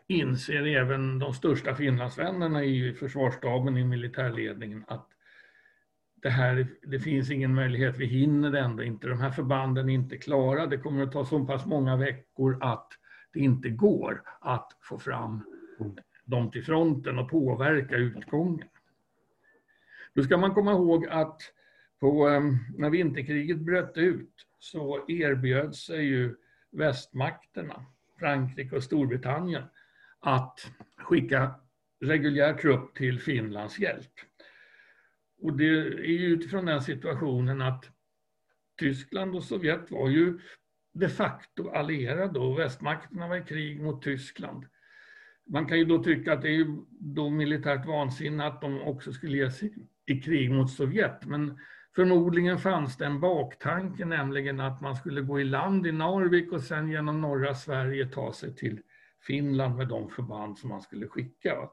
inser 0.07 0.65
även 0.65 1.19
de 1.19 1.33
största 1.33 1.75
Finlandsvännerna 1.75 2.63
i 2.63 2.93
försvarsstaben 2.93 3.77
i 3.77 3.83
militärledningen 3.83 4.83
att 4.87 5.07
det 6.21 6.29
här, 6.29 6.67
det 6.81 6.99
finns 6.99 7.31
ingen 7.31 7.55
möjlighet, 7.55 7.97
vi 7.97 8.05
hinner 8.05 8.53
ändå 8.53 8.83
inte, 8.83 9.07
de 9.07 9.19
här 9.19 9.31
förbanden 9.31 9.89
är 9.89 9.93
inte 9.93 10.17
klara, 10.17 10.65
det 10.65 10.77
kommer 10.77 11.03
att 11.03 11.11
ta 11.11 11.25
så 11.25 11.45
pass 11.45 11.65
många 11.65 11.95
veckor 11.97 12.57
att 12.61 12.87
det 13.33 13.39
inte 13.39 13.69
går 13.69 14.21
att 14.41 14.71
få 14.81 14.99
fram 14.99 15.43
dem 16.25 16.51
till 16.51 16.63
fronten 16.63 17.19
och 17.19 17.29
påverka 17.29 17.95
utgången. 17.95 18.67
Då 20.13 20.23
ska 20.23 20.37
man 20.37 20.53
komma 20.53 20.71
ihåg 20.71 21.07
att 21.07 21.41
på, 21.99 22.29
eh, 22.29 22.41
när 22.77 22.89
vinterkriget 22.89 23.57
bröt 23.57 23.97
ut 23.97 24.33
så 24.59 25.05
erbjöd 25.07 25.75
sig 25.75 26.05
ju 26.05 26.35
västmakterna, 26.71 27.85
Frankrike 28.19 28.75
och 28.75 28.83
Storbritannien, 28.83 29.63
att 30.19 30.71
skicka 30.97 31.55
reguljär 32.05 32.53
trupp 32.53 32.95
till 32.95 33.19
Finlands 33.19 33.79
hjälp. 33.79 34.12
Och 35.41 35.57
det 35.57 35.65
är 35.65 36.19
ju 36.19 36.27
utifrån 36.27 36.65
den 36.65 36.81
situationen 36.81 37.62
att 37.62 37.91
Tyskland 38.79 39.36
och 39.36 39.43
Sovjet 39.43 39.91
var 39.91 40.09
ju 40.09 40.39
de 40.93 41.09
facto 41.09 41.69
allierade 41.69 42.39
och 42.39 42.59
västmakterna 42.59 43.27
var 43.27 43.36
i 43.36 43.41
krig 43.41 43.81
mot 43.81 44.01
Tyskland. 44.01 44.65
Man 45.50 45.65
kan 45.65 45.77
ju 45.77 45.86
då 45.86 46.03
tycka 46.03 46.33
att 46.33 46.41
det 46.41 46.55
är 46.55 46.65
då 46.89 47.29
militärt 47.29 47.86
vansinne 47.86 48.47
att 48.47 48.62
de 48.62 48.81
också 48.81 49.13
skulle 49.13 49.38
ge 49.38 49.51
sig 49.51 49.74
i 50.05 50.21
krig 50.21 50.51
mot 50.51 50.71
Sovjet. 50.71 51.25
Men 51.25 51.59
förmodligen 51.95 52.57
fanns 52.57 52.97
det 52.97 53.05
en 53.05 53.19
baktanke, 53.19 54.05
nämligen 54.05 54.59
att 54.59 54.81
man 54.81 54.95
skulle 54.95 55.21
gå 55.21 55.39
i 55.39 55.43
land 55.43 55.88
i 55.88 55.91
Narvik 55.91 56.51
och 56.51 56.62
sen 56.62 56.89
genom 56.89 57.21
norra 57.21 57.55
Sverige 57.55 58.07
ta 58.07 58.33
sig 58.33 58.55
till 58.55 58.81
Finland 59.27 59.75
med 59.75 59.88
de 59.88 60.10
förband 60.10 60.57
som 60.57 60.69
man 60.69 60.81
skulle 60.81 61.07
skicka. 61.07 61.69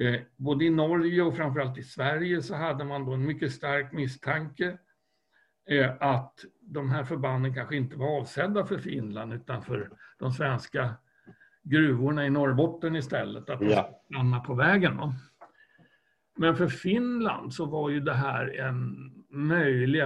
Eh, 0.00 0.20
både 0.36 0.64
i 0.64 0.70
Norge 0.70 1.22
och 1.22 1.36
framförallt 1.36 1.78
i 1.78 1.82
Sverige 1.82 2.42
så 2.42 2.54
hade 2.54 2.84
man 2.84 3.04
då 3.04 3.12
en 3.12 3.26
mycket 3.26 3.52
stark 3.52 3.92
misstanke 3.92 4.78
eh, 5.70 5.90
att 6.00 6.44
de 6.60 6.90
här 6.90 7.04
förbanden 7.04 7.54
kanske 7.54 7.76
inte 7.76 7.96
var 7.96 8.20
avsedda 8.20 8.66
för 8.66 8.78
Finland 8.78 9.32
utan 9.32 9.62
för 9.62 9.90
de 10.18 10.32
svenska 10.32 10.94
gruvorna 11.62 12.26
i 12.26 12.30
Norrbotten 12.30 12.96
istället, 12.96 13.50
att 13.50 13.60
ja. 13.60 14.02
stanna 14.10 14.40
på 14.40 14.54
vägen. 14.54 14.96
Då. 14.96 15.14
Men 16.36 16.56
för 16.56 16.68
Finland 16.68 17.54
så 17.54 17.66
var 17.66 17.90
ju 17.90 18.00
det 18.00 18.14
här 18.14 18.60
en 18.60 19.12
möjlig, 19.30 20.02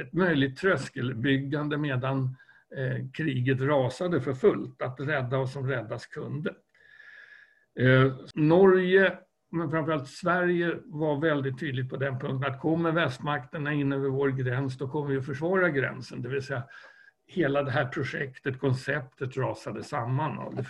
ett 0.00 0.12
möjligt 0.12 0.58
tröskelbyggande 0.58 1.78
medan 1.78 2.36
Eh, 2.76 3.06
kriget 3.12 3.60
rasade 3.60 4.20
för 4.20 4.34
fullt, 4.34 4.82
att 4.82 5.00
rädda 5.00 5.38
vad 5.38 5.50
som 5.50 5.68
räddas 5.68 6.06
kunde. 6.06 6.54
Eh, 7.80 8.12
Norge, 8.34 9.18
men 9.50 9.70
framförallt 9.70 10.08
Sverige 10.08 10.76
var 10.84 11.20
väldigt 11.20 11.60
tydligt 11.60 11.90
på 11.90 11.96
den 11.96 12.18
punkten 12.18 12.52
att 12.52 12.60
kommer 12.60 12.92
västmakterna 12.92 13.72
in 13.72 13.92
över 13.92 14.08
vår 14.08 14.28
gräns, 14.28 14.78
då 14.78 14.88
kommer 14.88 15.10
vi 15.10 15.18
att 15.18 15.26
försvara 15.26 15.70
gränsen. 15.70 16.22
Det 16.22 16.28
vill 16.28 16.42
säga 16.42 16.62
hela 17.26 17.62
det 17.62 17.70
här 17.70 17.86
projektet, 17.86 18.58
konceptet 18.58 19.36
rasade 19.36 19.82
samman 19.82 20.38
och 20.38 20.54
det, 20.54 20.66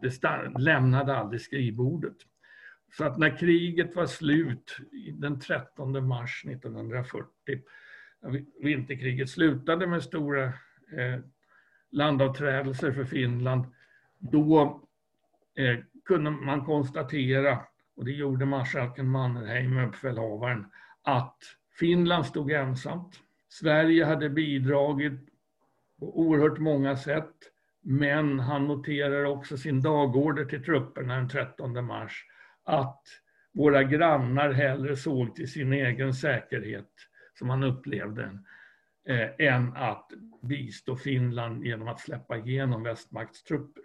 det 0.00 0.58
lämnade 0.58 1.16
aldrig 1.16 1.40
skrivbordet. 1.40 2.16
Så 2.96 3.04
att 3.04 3.18
när 3.18 3.38
kriget 3.38 3.96
var 3.96 4.06
slut 4.06 4.76
den 5.12 5.40
13 5.40 6.08
mars 6.08 6.44
1940, 6.46 7.28
vinterkriget 8.62 9.30
slutade 9.30 9.86
med 9.86 10.02
stora 10.02 10.44
eh, 10.44 11.20
landavträdelser 11.90 12.92
för 12.92 13.04
Finland, 13.04 13.64
då 14.18 14.80
eh, 15.58 15.78
kunde 16.04 16.30
man 16.30 16.64
konstatera, 16.64 17.58
och 17.96 18.04
det 18.04 18.12
gjorde 18.12 18.46
marskalken 18.46 19.08
Mannerheim, 19.08 19.76
överbefälhavaren, 19.76 20.66
att 21.02 21.38
Finland 21.78 22.26
stod 22.26 22.52
ensamt. 22.52 23.20
Sverige 23.48 24.04
hade 24.04 24.30
bidragit 24.30 25.28
på 25.98 26.20
oerhört 26.20 26.58
många 26.58 26.96
sätt. 26.96 27.34
Men 27.80 28.40
han 28.40 28.66
noterar 28.66 29.24
också 29.24 29.56
sin 29.56 29.82
dagorder 29.82 30.44
till 30.44 30.64
trupperna 30.64 31.16
den 31.16 31.28
13 31.28 31.84
mars 31.84 32.24
att 32.64 33.02
våra 33.52 33.82
grannar 33.82 34.52
hellre 34.52 34.96
såg 34.96 35.34
till 35.34 35.52
sin 35.52 35.72
egen 35.72 36.14
säkerhet, 36.14 36.90
som 37.38 37.50
han 37.50 37.62
upplevde 37.62 38.38
eh, 39.06 39.28
än 39.38 39.76
att 39.76 40.12
bistå 40.42 40.96
Finland 40.96 41.64
genom 41.64 41.88
att 41.88 42.00
släppa 42.00 42.36
igenom 42.36 42.82
västmaktstrupper. 42.82 43.82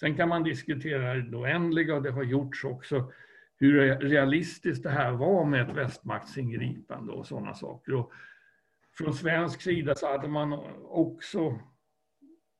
Sen 0.00 0.16
kan 0.16 0.28
man 0.28 0.42
diskutera 0.42 1.14
det 1.14 1.36
oändliga, 1.36 1.94
och 1.94 2.02
det 2.02 2.10
har 2.10 2.22
gjorts 2.22 2.64
också, 2.64 3.12
hur 3.56 3.98
realistiskt 4.00 4.82
det 4.82 4.90
här 4.90 5.12
var 5.12 5.44
med 5.44 5.70
ett 5.70 5.76
västmaktsingripande 5.76 7.12
och 7.12 7.26
sådana 7.26 7.54
saker. 7.54 7.94
Och 7.94 8.12
från 8.98 9.14
svensk 9.14 9.60
sida 9.60 9.94
så 9.94 10.06
hade 10.12 10.28
man 10.28 10.52
också 10.84 11.60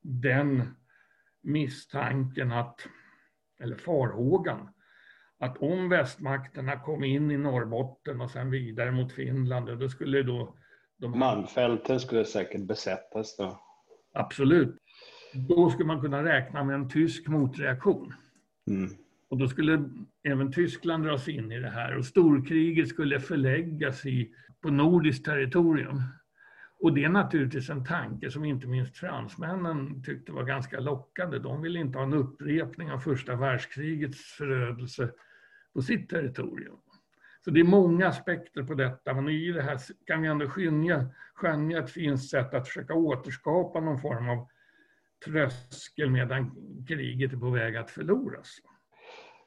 den 0.02 0.62
misstanken 1.40 2.52
att, 2.52 2.88
eller 3.61 3.76
farhågan, 3.76 4.68
att 5.38 5.59
om 5.59 5.88
västmakterna 5.88 6.80
kom 6.80 7.04
in 7.04 7.30
i 7.30 7.37
Norrbotten 7.37 8.21
och 8.21 8.30
sen 8.30 8.50
vidare 8.50 8.90
mot 8.90 9.12
Finland, 9.12 9.78
då 9.78 9.88
skulle 9.88 10.23
då... 10.23 10.57
De... 10.98 11.18
Malmfälten 11.18 12.00
skulle 12.00 12.24
säkert 12.24 12.66
besättas 12.66 13.36
då. 13.36 13.60
Absolut. 14.14 14.76
Då 15.48 15.70
skulle 15.70 15.86
man 15.86 16.00
kunna 16.00 16.24
räkna 16.24 16.64
med 16.64 16.74
en 16.74 16.88
tysk 16.88 17.28
motreaktion. 17.28 18.14
Mm. 18.70 18.90
Och 19.28 19.38
då 19.38 19.48
skulle 19.48 19.90
även 20.22 20.52
Tyskland 20.52 21.04
dras 21.04 21.28
in 21.28 21.52
i 21.52 21.60
det 21.60 21.70
här 21.70 21.96
och 21.96 22.04
storkriget 22.04 22.88
skulle 22.88 23.20
förläggas 23.20 24.06
i, 24.06 24.34
på 24.62 24.70
nordiskt 24.70 25.24
territorium. 25.24 26.02
Och 26.80 26.94
det 26.94 27.04
är 27.04 27.08
naturligtvis 27.08 27.70
en 27.70 27.84
tanke 27.84 28.30
som 28.30 28.44
inte 28.44 28.66
minst 28.66 28.96
fransmännen 28.96 30.02
tyckte 30.02 30.32
var 30.32 30.44
ganska 30.44 30.80
lockande. 30.80 31.38
De 31.38 31.62
ville 31.62 31.78
inte 31.78 31.98
ha 31.98 32.04
en 32.04 32.14
upprepning 32.14 32.92
av 32.92 32.98
första 32.98 33.36
världskrigets 33.36 34.20
förödelse 34.20 35.10
på 35.74 35.82
sitt 35.82 36.08
territorium. 36.08 36.76
Så 37.48 37.52
det 37.52 37.60
är 37.60 37.64
många 37.64 38.08
aspekter 38.08 38.62
på 38.62 38.74
detta, 38.74 39.14
men 39.14 39.28
i 39.28 39.52
det 39.52 39.62
här 39.62 39.78
kan 40.06 40.22
vi 40.22 40.28
ändå 40.28 40.48
skönja, 40.48 41.06
skönja 41.34 41.78
ett 41.78 41.90
fint 41.90 42.24
sätt 42.24 42.54
att 42.54 42.68
försöka 42.68 42.94
återskapa 42.94 43.80
någon 43.80 43.98
form 43.98 44.28
av 44.28 44.48
tröskel 45.24 46.10
medan 46.10 46.50
kriget 46.88 47.32
är 47.32 47.36
på 47.36 47.50
väg 47.50 47.76
att 47.76 47.90
förloras. 47.90 48.48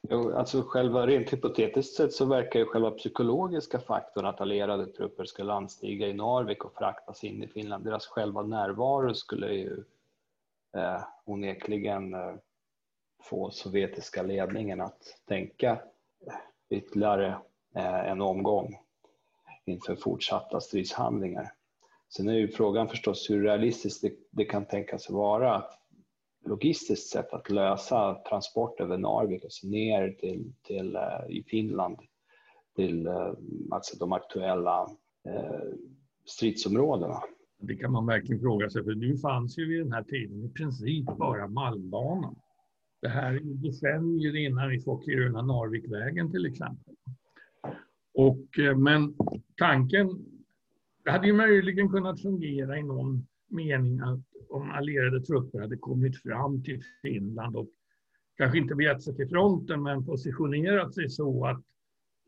Jo, 0.10 0.34
alltså 0.34 0.62
själva, 0.62 1.08
rent 1.08 1.34
hypotetiskt 1.34 1.96
sett 1.96 2.14
så 2.14 2.26
verkar 2.26 2.60
ju 2.60 2.66
själva 2.66 2.92
psykologiska 2.92 3.80
faktorn 3.80 4.26
att 4.26 4.42
allierade 4.42 4.86
trupper 4.86 5.26
ska 5.26 5.44
landstiga 5.44 6.08
i 6.08 6.14
Narvik 6.14 6.66
och 6.66 6.74
fraktas 6.74 7.24
in 7.24 7.44
i 7.44 7.48
Finland, 7.48 7.86
deras 7.86 8.08
själva 8.08 8.42
närvaro 8.42 9.14
skulle 9.14 9.54
ju 9.54 9.84
eh, 10.78 11.04
onekligen 11.26 12.14
eh, 12.14 12.36
få 13.24 13.52
sovjetiska 13.52 14.24
ledningen 14.24 14.82
att 14.82 15.02
tänka 15.28 15.82
ytterligare 16.70 17.38
Eh, 17.76 18.10
en 18.12 18.22
omgång 18.22 18.78
inför 19.66 19.96
fortsatta 19.96 20.60
stridshandlingar. 20.60 21.52
Sen 22.16 22.30
är 22.30 22.34
ju 22.34 22.48
frågan 22.48 22.88
förstås 22.88 23.30
hur 23.30 23.44
realistiskt 23.44 24.02
det, 24.02 24.14
det 24.32 24.46
kan 24.46 24.66
tänkas 24.66 25.10
vara 25.10 25.64
logistiskt 26.46 27.10
sett 27.10 27.34
att 27.34 27.50
lösa 27.50 28.14
transport 28.30 28.80
över 28.80 28.98
Narvik 28.98 29.44
och 29.44 29.52
så 29.52 29.68
ner 29.68 30.10
till, 30.10 30.54
till 30.62 30.96
uh, 30.96 31.30
i 31.30 31.44
Finland 31.44 31.98
till 32.76 33.08
uh, 33.08 33.34
alltså 33.72 33.98
de 33.98 34.12
aktuella 34.12 34.84
uh, 35.28 35.74
stridsområdena. 36.26 37.24
Det 37.60 37.76
kan 37.76 37.92
man 37.92 38.06
verkligen 38.06 38.42
fråga 38.42 38.70
sig, 38.70 38.84
för 38.84 38.96
nu 38.96 39.18
fanns 39.18 39.58
ju 39.58 39.68
vid 39.68 39.82
den 39.82 39.92
här 39.92 40.04
tiden 40.04 40.44
i 40.44 40.50
princip 40.50 41.06
bara 41.06 41.48
Malmbanan. 41.48 42.36
Det 43.02 43.10
här 43.10 43.34
är 43.34 43.40
decennier 43.40 44.36
innan 44.36 44.70
vi 44.70 44.82
får 44.82 45.02
Kiruna-Narvikvägen 45.02 46.32
till 46.32 46.46
exempel. 46.46 46.96
Och, 48.22 48.78
men 48.78 49.14
tanken, 49.58 50.26
det 51.04 51.12
hade 51.12 51.28
ju 51.28 51.34
möjligen 51.34 51.90
kunnat 51.90 52.22
fungera 52.22 52.78
i 52.78 52.84
någon 52.84 53.28
mening 53.48 54.00
att 54.00 54.20
om 54.50 54.72
allierade 54.72 55.22
trupper 55.22 55.60
hade 55.60 55.78
kommit 55.78 56.22
fram 56.22 56.64
till 56.64 56.82
Finland 57.02 57.56
och 57.56 57.70
kanske 58.38 58.58
inte 58.58 58.76
begett 58.76 59.04
sig 59.04 59.16
till 59.16 59.30
fronten 59.30 59.84
men 59.84 60.06
positionerat 60.06 60.94
sig 60.94 61.10
så 61.10 61.46
att 61.46 61.64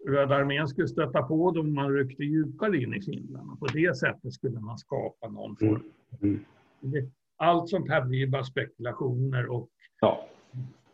Röda 0.07 0.35
armén 0.35 0.67
skulle 0.67 0.87
stöta 0.87 1.23
på 1.23 1.51
dem 1.51 1.73
man 1.73 1.93
ryckte 1.93 2.23
djupare 2.23 2.81
in 2.81 2.93
i 2.93 3.01
Finland. 3.01 3.51
Och 3.51 3.59
på 3.59 3.65
det 3.65 3.97
sättet 3.97 4.33
skulle 4.33 4.59
man 4.59 4.77
skapa 4.77 5.29
någon 5.29 5.55
form. 5.55 5.83
Mm. 6.21 6.45
Mm. 6.83 7.11
Allt 7.37 7.69
sånt 7.69 7.89
här 7.89 8.05
blir 8.05 8.27
bara 8.27 8.43
spekulationer. 8.43 9.51
Och... 9.51 9.69
Ja. 10.01 10.27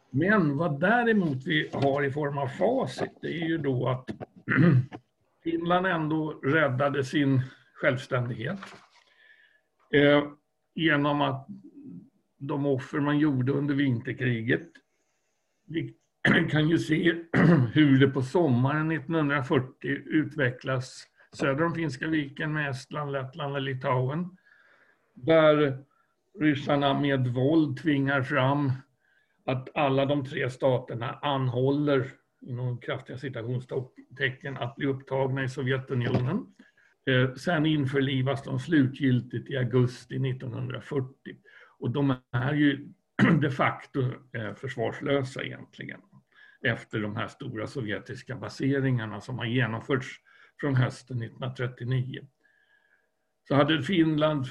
Men 0.09 0.57
vad 0.57 0.79
däremot 0.79 1.37
vi 1.45 1.69
har 1.73 2.03
i 2.03 2.11
form 2.11 2.37
av 2.37 2.47
facit, 2.47 3.11
det 3.21 3.27
är 3.27 3.47
ju 3.47 3.57
då 3.57 3.87
att 3.87 4.09
Finland 5.43 5.87
ändå 5.87 6.31
räddade 6.43 7.03
sin 7.03 7.41
självständighet. 7.73 8.59
Eh, 9.93 10.23
genom 10.75 11.21
att 11.21 11.47
de 12.37 12.65
offer 12.65 12.99
man 12.99 13.19
gjorde 13.19 13.51
under 13.51 13.75
vinterkriget. 13.75 14.69
Vi 15.67 15.95
kan 16.49 16.69
ju 16.69 16.77
se 16.77 17.13
hur 17.73 17.99
det 17.99 18.07
på 18.07 18.21
sommaren 18.21 18.91
1940 18.91 19.89
utvecklas 20.05 21.07
söder 21.33 21.63
om 21.63 21.75
Finska 21.75 22.07
viken 22.07 22.53
med 22.53 22.69
Estland, 22.69 23.11
Lettland 23.11 23.55
och 23.55 23.61
Litauen. 23.61 24.37
Där 25.13 25.83
ryssarna 26.39 26.99
med 26.99 27.27
våld 27.27 27.77
tvingar 27.77 28.21
fram 28.21 28.71
att 29.45 29.75
alla 29.75 30.05
de 30.05 30.25
tre 30.25 30.49
staterna 30.49 31.19
anhåller, 31.21 32.11
inom 32.41 32.77
kraftiga 32.77 33.17
citationstecken, 33.17 34.57
att 34.57 34.75
bli 34.75 34.87
upptagna 34.87 35.43
i 35.43 35.49
Sovjetunionen. 35.49 36.45
Eh, 37.05 37.33
sen 37.33 37.65
införlivas 37.65 38.43
de 38.43 38.59
slutgiltigt 38.59 39.49
i 39.49 39.57
augusti 39.57 40.29
1940. 40.29 41.13
Och 41.79 41.91
de 41.91 42.15
är 42.31 42.53
ju 42.53 42.87
de 43.41 43.51
facto 43.51 44.01
eh, 44.33 44.53
försvarslösa 44.53 45.43
egentligen 45.43 46.01
efter 46.61 46.99
de 46.99 47.15
här 47.15 47.27
stora 47.27 47.67
sovjetiska 47.67 48.35
baseringarna 48.35 49.21
som 49.21 49.37
har 49.37 49.45
genomförts 49.45 50.07
från 50.59 50.75
hösten 50.75 51.17
1939. 51.17 52.27
Så 53.47 53.55
hade 53.55 53.83
Finland 53.83 54.45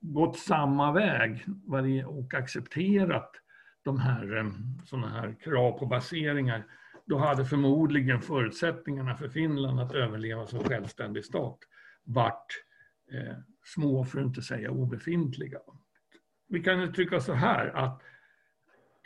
gått 0.00 0.38
samma 0.38 0.92
väg 0.92 1.46
och 2.06 2.34
accepterat 2.34 3.40
de 3.84 4.00
här, 4.00 4.36
eh, 4.36 4.50
såna 4.84 5.08
här 5.08 5.36
krav 5.40 5.78
på 5.78 5.86
baseringar 5.86 6.64
då 7.06 7.18
hade 7.18 7.44
förmodligen 7.44 8.20
förutsättningarna 8.20 9.16
för 9.16 9.28
Finland 9.28 9.80
att 9.80 9.94
överleva 9.94 10.46
som 10.46 10.64
självständig 10.64 11.24
stat 11.24 11.58
varit 12.04 12.64
eh, 13.12 13.36
små, 13.64 14.04
för 14.04 14.20
att 14.20 14.26
inte 14.26 14.42
säga 14.42 14.70
obefintliga. 14.70 15.58
Vi 16.48 16.62
kan 16.62 16.80
uttrycka 16.80 17.20
så 17.20 17.32
här 17.32 17.66
att 17.76 18.02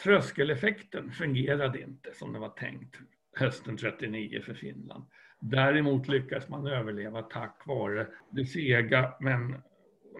tröskeleffekten 0.02 1.10
fungerade 1.10 1.82
inte 1.82 2.14
som 2.14 2.32
det 2.32 2.38
var 2.38 2.48
tänkt 2.48 2.96
hösten 3.36 3.76
39 3.76 4.42
för 4.42 4.54
Finland. 4.54 5.04
Däremot 5.40 6.08
lyckas 6.08 6.48
man 6.48 6.66
överleva 6.66 7.22
tack 7.22 7.62
vare 7.66 8.06
det 8.30 8.46
sega 8.46 9.14
men 9.20 9.62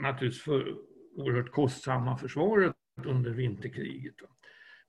naturligtvis 0.00 0.42
för 0.42 0.76
oerhört 1.16 1.50
kostsamma 1.50 2.16
försvaret 2.16 2.74
under 3.04 3.30
vinterkriget. 3.30 4.14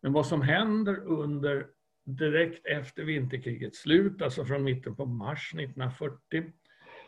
Men 0.01 0.13
vad 0.13 0.27
som 0.27 0.41
händer 0.41 0.99
under 1.05 1.67
direkt 2.05 2.65
efter 2.65 3.03
vinterkrigets 3.03 3.79
slut, 3.79 4.21
alltså 4.21 4.45
från 4.45 4.63
mitten 4.63 4.95
på 4.95 5.05
mars 5.05 5.53
1940. 5.53 6.51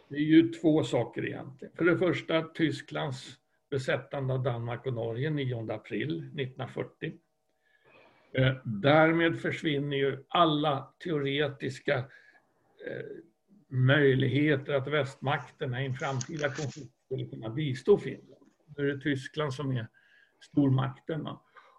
Det 0.10 0.16
är 0.16 0.20
ju 0.20 0.50
två 0.50 0.84
saker 0.84 1.26
egentligen. 1.26 1.76
För 1.76 1.86
det 1.86 1.98
första 1.98 2.42
Tysklands 2.42 3.38
besättande 3.70 4.34
av 4.34 4.44
Danmark 4.44 4.86
och 4.86 4.94
Norge 4.94 5.30
9 5.30 5.72
april 5.72 6.18
1940. 6.18 7.14
Eh, 8.34 8.56
därmed 8.64 9.42
försvinner 9.42 9.98
ju 9.98 10.24
alla 10.28 10.94
teoretiska 11.04 11.98
eh, 11.98 13.06
möjligheter 13.68 14.74
att 14.74 14.88
västmakterna 14.88 15.84
i 15.84 15.86
en 15.86 15.96
framtida 15.96 16.50
konflikt 16.50 16.94
skulle 17.06 17.26
kunna 17.26 17.50
bistå 17.50 17.98
Finland. 17.98 18.52
Nu 18.78 18.90
är 18.90 18.94
det 18.94 19.02
Tyskland 19.02 19.54
som 19.54 19.72
är 19.72 19.88
stormakten. 20.40 21.28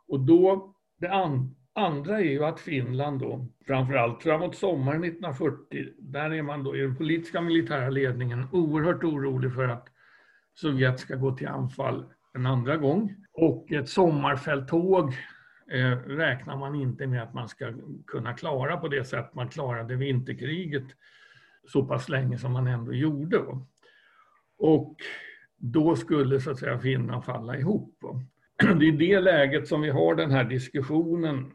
Och 0.09 0.21
då, 0.21 0.75
det 1.03 1.13
an, 1.13 1.55
andra 1.73 2.19
är 2.19 2.25
ju 2.25 2.45
att 2.45 2.61
Finland 2.61 3.21
då, 3.21 3.47
framförallt 3.67 4.23
framåt 4.23 4.57
sommaren 4.57 5.05
1940, 5.05 5.89
där 5.99 6.31
är 6.31 6.43
man 6.43 6.65
då 6.65 6.77
i 6.77 6.81
den 6.81 6.97
politiska 6.97 7.41
militära 7.41 7.91
ledningen 7.91 8.47
oerhört 8.53 9.05
orolig 9.05 9.55
för 9.55 9.69
att 9.69 9.89
Sovjet 10.55 11.01
ska 11.01 11.17
gå 11.17 11.37
till 11.37 11.49
anfall 11.49 12.05
en 12.35 12.47
andra 12.47 12.77
gång. 12.77 13.15
Och 13.33 13.73
ett 13.73 13.89
sommarfälttåg 13.89 15.09
eh, 15.73 15.97
räknar 16.07 16.57
man 16.57 16.75
inte 16.75 17.07
med 17.07 17.23
att 17.23 17.35
man 17.35 17.49
ska 17.49 17.73
kunna 18.07 18.35
klara 18.35 18.77
på 18.77 18.89
det 18.89 19.05
sätt 19.05 19.35
man 19.35 19.49
klarade 19.49 19.97
vinterkriget 19.97 20.87
så 21.69 21.85
pass 21.85 22.09
länge 22.09 22.39
som 22.39 22.53
man 22.53 22.67
ändå 22.67 22.95
gjorde. 22.95 23.39
Och 24.59 24.97
då 25.57 25.97
skulle 25.97 26.41
så 26.41 26.51
att 26.51 26.59
säga 26.59 26.79
Finland 26.79 27.25
falla 27.25 27.57
ihop. 27.57 28.05
Det 28.79 28.87
är 28.87 28.89
i 28.89 28.91
det 28.91 29.21
läget 29.21 29.69
som 29.69 29.81
vi 29.81 29.91
har 29.91 30.15
den 30.15 30.31
här 30.31 30.45
diskussionen 30.45 31.53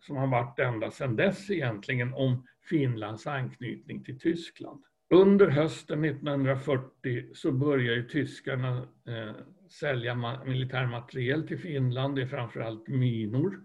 som 0.00 0.16
har 0.16 0.26
varit 0.26 0.58
ända 0.58 0.90
sedan 0.90 1.16
dess 1.16 1.50
egentligen 1.50 2.14
om 2.14 2.46
Finlands 2.70 3.26
anknytning 3.26 4.04
till 4.04 4.20
Tyskland. 4.20 4.84
Under 5.10 5.48
hösten 5.48 6.04
1940 6.04 7.34
så 7.34 7.52
börjar 7.52 7.94
ju 7.94 8.08
tyskarna 8.08 8.76
eh, 9.08 9.34
sälja 9.80 10.14
ma 10.14 10.44
militär 10.44 10.86
materiel 10.86 11.48
till 11.48 11.58
Finland. 11.58 12.16
Det 12.16 12.22
är 12.22 12.26
framförallt 12.26 12.88
minor 12.88 13.60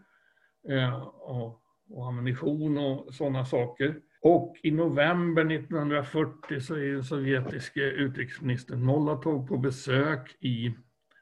eh, 0.69 1.03
och, 1.03 1.61
och 1.89 2.07
ammunition 2.07 2.77
och 2.77 3.13
sådana 3.13 3.45
saker. 3.45 3.95
Och 4.21 4.55
i 4.63 4.71
november 4.71 5.51
1940 5.51 6.59
så 6.59 6.75
är 6.75 6.93
den 6.93 7.03
sovjetiske 7.03 7.81
utrikesministern 7.81 8.83
Molotov 8.83 9.47
på 9.47 9.57
besök 9.57 10.35
i 10.39 10.73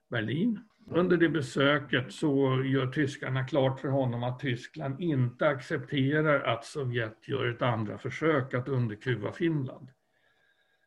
Berlin. 0.10 0.60
Under 0.90 1.18
det 1.18 1.30
besöket 1.30 2.14
så 2.14 2.64
gör 2.66 2.88
tyskarna 2.92 3.44
klart 3.44 3.80
för 3.80 3.88
honom 3.88 4.24
att 4.24 4.40
Tyskland 4.40 5.02
inte 5.02 5.48
accepterar 5.48 6.40
att 6.40 6.66
Sovjet 6.66 7.28
gör 7.28 7.46
ett 7.46 7.62
andra 7.62 7.98
försök 7.98 8.54
att 8.54 8.68
underkuva 8.68 9.32
Finland. 9.32 9.90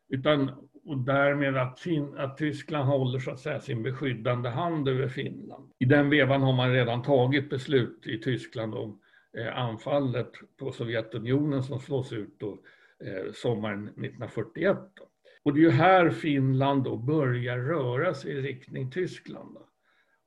Utan, 0.09 0.51
och 0.85 0.97
därmed 0.97 1.57
att, 1.57 1.79
fin, 1.79 2.17
att 2.17 2.37
Tyskland 2.37 2.89
håller 2.89 3.19
så 3.19 3.31
att 3.31 3.39
säga 3.39 3.59
sin 3.59 3.83
beskyddande 3.83 4.49
hand 4.49 4.89
över 4.89 5.07
Finland. 5.07 5.71
I 5.79 5.85
den 5.85 6.09
vevan 6.09 6.41
har 6.41 6.53
man 6.53 6.73
redan 6.73 7.03
tagit 7.03 7.49
beslut 7.49 8.07
i 8.07 8.17
Tyskland 8.17 8.75
om 8.75 8.99
eh, 9.37 9.57
anfallet 9.57 10.31
på 10.59 10.71
Sovjetunionen 10.71 11.63
som 11.63 11.79
slås 11.79 12.13
ut 12.13 12.39
då, 12.39 12.59
eh, 13.05 13.31
sommaren 13.33 13.87
1941. 13.87 14.77
Då. 14.95 15.03
Och 15.43 15.53
det 15.53 15.59
är 15.59 15.63
ju 15.63 15.69
här 15.69 16.09
Finland 16.09 16.83
då 16.83 16.97
börjar 16.97 17.57
röra 17.57 18.13
sig 18.13 18.31
i 18.31 18.41
riktning 18.41 18.91
Tyskland. 18.91 19.53
Då. 19.53 19.70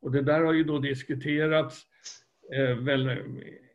Och 0.04 0.12
det 0.12 0.22
där 0.22 0.40
har 0.40 0.52
ju 0.52 0.64
då 0.64 0.78
diskuterats 0.78 1.82
eh, 2.54 2.76
väl 2.76 3.18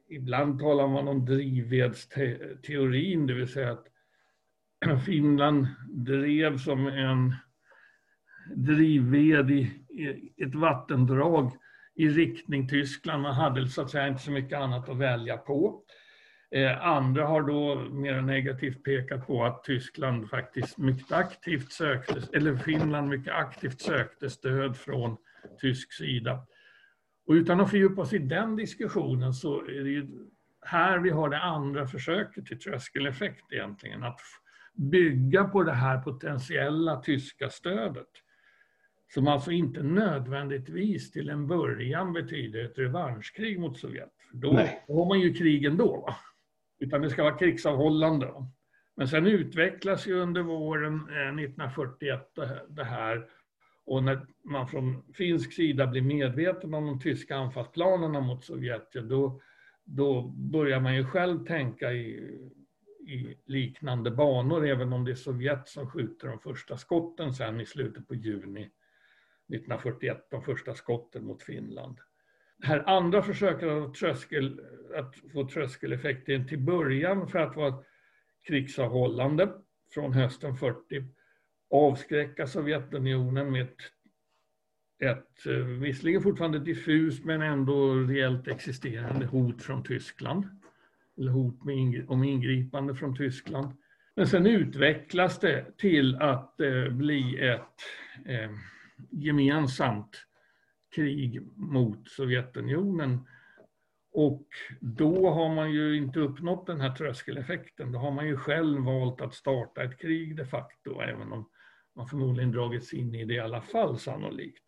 ibland 0.10 0.60
talar 0.60 0.88
man 0.88 1.08
om 1.08 1.26
drivvedsteorin, 1.26 3.28
det 3.28 3.34
vill 3.34 3.48
säga 3.48 3.72
att 3.72 3.86
Finland 5.06 5.68
drev 5.90 6.58
som 6.58 6.88
en 6.88 7.36
drivved 8.56 9.52
i, 9.52 9.72
i 9.90 10.34
ett 10.44 10.56
vattendrag 10.56 11.52
i 11.96 12.10
riktning 12.10 12.68
Tyskland. 12.68 13.24
Man 13.24 13.36
hade 13.36 13.68
så 13.68 13.82
att 13.82 13.90
säga 13.90 14.08
inte 14.08 14.22
så 14.22 14.32
mycket 14.32 14.60
annat 14.60 14.90
att 14.90 14.98
välja 14.98 15.38
på. 15.38 15.84
Eh, 16.52 16.88
andra 16.88 17.26
har 17.26 17.42
då 17.42 17.76
mer 17.76 18.22
negativt 18.22 18.84
pekat 18.84 19.28
på 19.28 19.46
att 19.46 19.64
Tyskland 19.64 20.30
faktiskt 20.30 20.78
mycket 20.78 21.12
aktivt 21.12 21.72
sökte, 21.72 22.22
eller 22.34 22.56
Finland 22.56 23.10
mycket 23.10 23.34
aktivt 23.34 23.82
sökte 23.82 24.30
stöd 24.30 24.78
från 24.78 25.18
tysk 25.60 25.94
sida. 25.94 26.46
Och 27.28 27.34
utan 27.34 27.62
att 27.62 27.70
fördjupa 27.70 28.02
oss 28.02 28.14
i 28.14 28.18
den 28.18 28.56
diskussionen 28.56 29.34
så 29.34 29.62
är 29.62 29.84
det 29.84 29.90
ju 29.90 30.08
här 30.62 31.00
vi 31.00 31.10
har 31.10 31.30
det 31.30 31.40
andra 31.40 31.88
försöket 31.88 32.46
till 32.46 32.60
tröskeleffekt 32.60 33.54
egentligen. 33.54 34.04
Att 34.04 34.20
bygga 34.74 35.44
på 35.44 35.64
det 35.64 35.74
här 35.74 36.02
potentiella 36.02 37.02
tyska 37.02 37.50
stödet. 37.50 38.08
Som 39.14 39.28
alltså 39.28 39.52
inte 39.52 39.84
nödvändigtvis 39.84 41.12
till 41.12 41.30
en 41.30 41.48
början 41.48 42.14
betyder 42.14 42.66
ett 42.66 42.78
revanschkrig 42.78 43.60
mot 43.60 43.80
Sovjet. 43.80 44.14
Då, 44.32 44.52
då 44.88 44.94
har 44.94 45.06
man 45.06 45.20
ju 45.20 45.34
krig 45.34 45.66
ändå. 45.66 46.02
Va? 46.08 46.16
Utan 46.80 47.02
det 47.02 47.10
ska 47.10 47.24
vara 47.24 47.38
krigsavhållande. 47.38 48.34
Men 48.96 49.08
sen 49.08 49.28
utvecklas 49.28 50.08
ju 50.08 50.14
under 50.14 50.42
våren 50.42 50.96
1941 50.96 52.38
eh, 52.38 52.50
det 52.70 52.84
här 52.84 53.30
och 53.90 54.04
när 54.04 54.26
man 54.44 54.68
från 54.68 55.04
finsk 55.14 55.54
sida 55.54 55.88
blir 55.88 56.02
medveten 56.02 56.74
om 56.74 56.86
de 56.86 57.00
tyska 57.00 57.36
anfallsplanerna 57.36 58.20
mot 58.20 58.46
Sovjet, 58.46 58.92
då, 58.94 59.42
då 59.84 60.22
börjar 60.22 60.80
man 60.80 60.96
ju 60.96 61.06
själv 61.06 61.46
tänka 61.46 61.94
i, 61.94 62.08
i 63.08 63.38
liknande 63.46 64.12
banor, 64.12 64.68
även 64.68 64.94
om 64.94 65.06
det 65.06 65.12
är 65.12 65.16
Sovjet 65.16 65.68
som 65.68 65.90
skjuter 65.90 66.28
de 66.28 66.40
första 66.40 66.78
skotten 66.78 67.34
sen 67.34 67.62
i 67.62 67.66
slutet 67.66 68.08
på 68.08 68.16
juni 68.16 68.62
1941, 68.62 70.28
de 70.30 70.42
första 70.44 70.74
skotten 70.74 71.26
mot 71.26 71.44
Finland. 71.44 71.98
Det 72.58 72.68
här 72.68 72.90
andra 72.90 73.22
försöket 73.22 73.70
att, 73.70 73.94
tröskel, 73.94 74.62
att 74.96 75.16
få 75.34 75.48
tröskeleffekten 75.48 76.48
till 76.48 76.60
början 76.60 77.28
för 77.28 77.40
att 77.40 77.56
vara 77.56 77.84
krigsavhållande 78.48 79.54
från 79.94 80.14
hösten 80.14 80.56
40 80.56 81.04
avskräcka 81.70 82.48
Sovjetunionen 82.48 83.52
med 83.52 83.62
ett, 83.62 83.78
ett 85.00 85.46
eh, 85.46 85.54
visserligen 85.54 86.22
fortfarande 86.22 86.60
diffust 86.60 87.26
men 87.26 87.42
ändå 87.42 87.94
reellt 87.94 88.48
existerande 88.48 89.26
hot 89.26 89.62
från 89.62 89.84
Tyskland. 89.84 90.48
Eller 91.18 91.32
hot 91.32 91.64
med, 91.64 92.06
om 92.10 92.24
ingripande 92.24 92.96
från 92.96 93.16
Tyskland. 93.16 93.74
Men 94.16 94.28
sen 94.28 94.48
utvecklas 94.48 95.40
det 95.40 95.78
till 95.78 96.16
att 96.16 96.62
eh, 96.62 96.90
bli 96.90 97.48
ett 97.48 97.82
eh, 98.26 98.52
gemensamt 99.10 100.26
krig 100.96 101.42
mot 101.56 102.10
Sovjetunionen. 102.10 103.20
Och 104.12 104.48
då 104.80 105.30
har 105.30 105.56
man 105.56 105.72
ju 105.72 105.98
inte 105.98 106.20
uppnått 106.20 106.68
den 106.68 106.82
här 106.82 106.96
tröskeleffekten. 106.96 107.92
Då 107.92 108.00
har 108.00 108.12
man 108.12 108.28
ju 108.28 108.38
själv 108.38 108.82
valt 108.82 109.22
att 109.22 109.34
starta 109.34 109.84
ett 109.84 110.00
krig 110.00 110.36
de 110.36 110.46
facto, 110.46 111.02
även 111.02 111.32
om 111.32 111.50
man 112.00 112.08
förmodligen 112.08 112.52
dragits 112.52 112.94
in 112.94 113.16
i 113.16 113.26
det 113.26 113.34
i 113.34 113.40
alla 113.40 113.62
fall 113.62 114.00
sannolikt. 114.00 114.64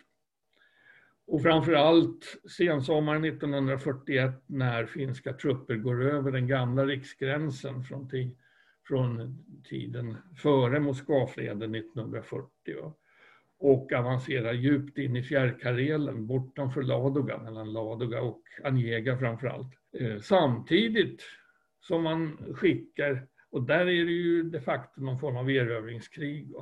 Och 1.28 1.42
framför 1.42 1.74
allt 1.74 2.42
sensommaren 2.58 3.26
1941 3.26 4.44
när 4.46 4.86
finska 4.86 5.34
trupper 5.34 5.76
går 5.76 6.04
över 6.04 6.32
den 6.32 6.48
gamla 6.48 6.86
riksgränsen 6.86 7.84
från, 7.84 8.10
från 8.88 9.38
tiden 9.64 10.18
före 10.38 10.80
Moskvafreden 10.80 11.76
1940 11.76 12.50
och 13.60 13.94
avancerar 13.94 14.54
djupt 14.54 14.98
in 14.98 15.16
i 15.16 15.24
fjärrkarelen 15.24 16.28
bortanför 16.28 16.82
Ladoga, 16.82 17.38
mellan 17.38 17.74
Ladoga 17.74 18.22
och 18.22 18.42
Anjega 18.64 19.18
framför 19.18 19.48
allt. 19.48 19.74
Eh, 20.00 20.20
samtidigt 20.20 21.24
som 21.82 22.04
man 22.04 22.38
skickar, 22.56 23.28
och 23.50 23.64
där 23.64 23.80
är 23.80 24.06
det 24.06 24.12
ju 24.12 24.44
de 24.44 24.60
facto 24.60 25.02
någon 25.02 25.20
form 25.20 25.38
av 25.38 25.52
erövringskrig 25.52 26.56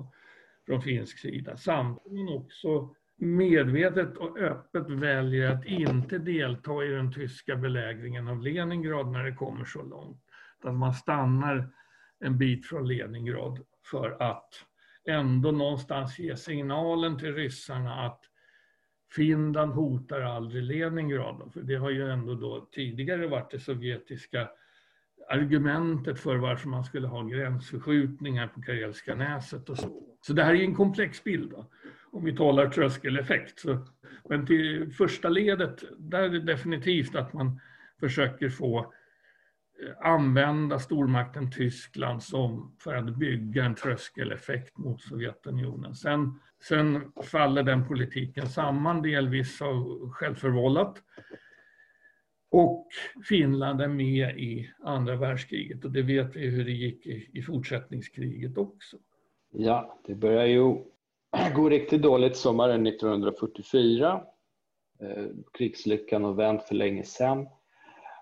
från 0.70 0.82
finsk 0.82 1.18
sida, 1.20 1.58
samtidigt 1.58 2.04
som 2.04 2.26
man 2.26 2.36
också 2.36 2.96
medvetet 3.18 4.18
och 4.18 4.38
öppet 4.38 4.90
väljer 4.90 5.52
att 5.52 5.66
inte 5.66 6.18
delta 6.18 6.84
i 6.84 6.88
den 6.88 7.14
tyska 7.14 7.56
belägringen 7.56 8.28
av 8.28 8.42
Leningrad 8.42 9.12
när 9.12 9.24
det 9.24 9.34
kommer 9.34 9.66
så 9.66 9.84
långt. 9.84 10.22
Att 10.64 10.76
man 10.76 10.94
stannar 10.94 11.70
en 12.20 12.38
bit 12.38 12.66
från 12.66 12.88
Leningrad 12.88 13.60
för 13.92 14.22
att 14.22 14.54
ändå 15.06 15.52
någonstans 15.52 16.20
ge 16.20 16.36
signalen 16.36 17.20
till 17.20 17.36
ryssarna 17.36 18.06
att 18.06 18.22
Finland 19.16 19.72
hotar 19.72 20.22
aldrig 20.22 20.64
Leningrad. 20.64 21.52
För 21.54 21.62
det 21.62 21.76
har 21.76 21.90
ju 21.90 22.12
ändå 22.12 22.34
då 22.34 22.68
tidigare 22.72 23.28
varit 23.28 23.52
det 23.52 23.60
sovjetiska 23.60 24.50
argumentet 25.30 26.20
för 26.20 26.36
varför 26.36 26.70
man 26.70 26.84
skulle 26.84 27.08
ha 27.08 27.24
gränsförskjutningar 27.24 28.48
på 28.48 28.62
Karelska 28.62 29.16
näset 29.16 29.70
och 29.70 29.78
så. 29.78 30.09
Så 30.22 30.34
det 30.34 30.44
här 30.44 30.56
är 30.56 30.64
en 30.64 30.76
komplex 30.76 31.24
bild. 31.24 31.52
Då, 31.52 31.66
om 32.12 32.26
vi 32.26 32.36
talar 32.36 32.70
tröskeleffekt. 32.70 33.60
Så, 33.60 33.88
men 34.30 34.46
till 34.46 34.92
första 34.92 35.30
ledet, 35.30 35.84
där 35.98 36.22
är 36.22 36.30
det 36.30 36.40
definitivt 36.40 37.16
att 37.16 37.34
man 37.34 37.60
försöker 38.00 38.50
få 38.50 38.80
eh, 38.80 40.08
använda 40.12 40.80
stormakten 40.80 41.52
Tyskland 41.52 42.24
som 42.24 42.76
för 42.80 42.96
att 42.96 43.16
bygga 43.16 43.66
en 43.66 43.76
tröskeleffekt 43.76 44.78
mot 44.78 45.02
Sovjetunionen. 45.02 45.96
Sen, 45.96 46.40
sen 46.64 47.12
faller 47.24 47.64
den 47.64 47.88
politiken 47.88 48.48
samman, 48.48 49.02
delvis 49.02 49.62
av 49.62 50.10
självförvållat. 50.12 51.04
Och 52.52 52.88
Finland 53.24 53.82
är 53.82 53.88
med 53.88 54.40
i 54.40 54.72
andra 54.84 55.16
världskriget 55.16 55.86
och 55.86 55.92
det 55.92 56.02
vet 56.02 56.36
vi 56.36 56.48
hur 56.48 56.66
det 56.66 56.72
gick 56.72 57.06
i, 57.06 57.30
i 57.34 57.42
fortsättningskriget 57.42 58.58
också. 58.58 58.98
Ja, 59.52 60.00
det 60.06 60.16
börjar 60.16 60.46
ju 60.46 60.76
gå 61.56 61.70
riktigt 61.70 62.02
dåligt 62.02 62.38
sommaren 62.38 62.88
1944. 62.88 64.22
Eh, 65.00 65.26
krigslyckan 65.54 66.24
har 66.24 66.34
vänt 66.34 66.64
för 66.64 66.76
länge 66.76 67.04
sedan. 67.04 67.48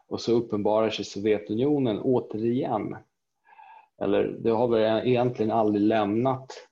Och 0.07 0.21
så 0.21 0.31
uppenbarar 0.31 0.89
sig 0.89 1.05
Sovjetunionen 1.05 1.99
återigen. 1.99 2.95
Eller 4.01 4.27
det 4.27 4.49
har 4.49 4.67
väl 4.67 5.07
egentligen 5.07 5.51
aldrig 5.51 5.81
lämnat 5.81 6.67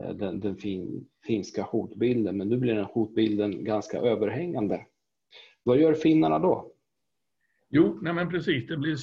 eh, 0.00 0.10
den, 0.10 0.40
den 0.40 0.56
fin, 0.56 1.08
finska 1.26 1.62
hotbilden, 1.62 2.36
men 2.36 2.48
nu 2.48 2.56
blir 2.56 2.74
den 2.74 2.84
hotbilden 2.84 3.64
ganska 3.64 3.98
överhängande. 3.98 4.86
Vad 5.62 5.78
gör 5.78 5.94
finnarna 5.94 6.38
då? 6.38 6.72
Jo, 7.68 7.98
nej 8.02 8.12
men 8.12 8.30
precis, 8.30 8.66
det 8.66 8.76
blir 8.76 8.96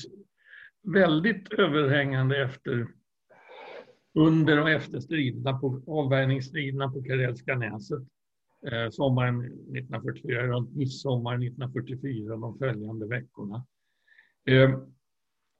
väldigt 0.81 1.53
överhängande 1.53 2.43
efter 2.43 2.87
under 4.13 4.61
och 4.61 4.69
efter 4.69 4.99
striderna 4.99 5.59
på, 5.59 5.81
avvärjningsstriderna 5.87 6.91
på 6.91 7.03
Karelska 7.03 7.55
näset 7.55 8.01
eh, 8.67 8.89
sommaren 8.89 9.41
1944, 9.41 10.47
runt 10.47 10.75
midsommar 10.75 11.33
1944, 11.33 12.35
de 12.35 12.57
följande 12.57 13.07
veckorna. 13.07 13.65
Eh, 14.47 14.79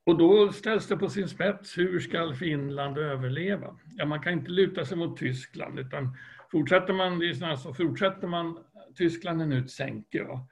och 0.06 0.18
då 0.18 0.52
ställs 0.52 0.88
det 0.88 0.98
på 0.98 1.10
sin 1.10 1.28
spets, 1.28 1.78
hur 1.78 2.00
ska 2.00 2.34
Finland 2.34 2.98
överleva? 2.98 3.80
Ja, 3.98 4.06
man 4.06 4.22
kan 4.22 4.34
inte 4.34 4.52
luta 4.52 4.86
sig 4.86 4.98
mot 4.98 5.18
Tyskland, 5.18 5.80
utan 5.80 6.18
fortsätter 6.52 6.94
man, 6.94 7.20
det 7.20 7.30
är 7.30 7.56
så, 7.56 7.74
fortsätter 7.74 8.28
man, 8.28 8.58
Tyskland 8.96 9.42
är 9.42 9.46
nu 9.46 9.60
ett 9.60 9.72
sänke, 9.72 10.24
va? 10.24 10.48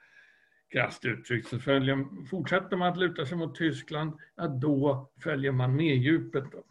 krasst 0.72 1.04
uttryckt, 1.04 1.48
så 1.48 1.58
följer, 1.58 2.26
fortsätter 2.26 2.76
man 2.76 2.92
att 2.92 2.98
luta 2.98 3.26
sig 3.26 3.38
mot 3.38 3.54
Tyskland, 3.54 4.12
ja, 4.36 4.48
då 4.48 5.10
följer 5.22 5.52
man 5.52 5.76
med 5.76 5.96
djupet. 5.96 6.44
Då. 6.52 6.64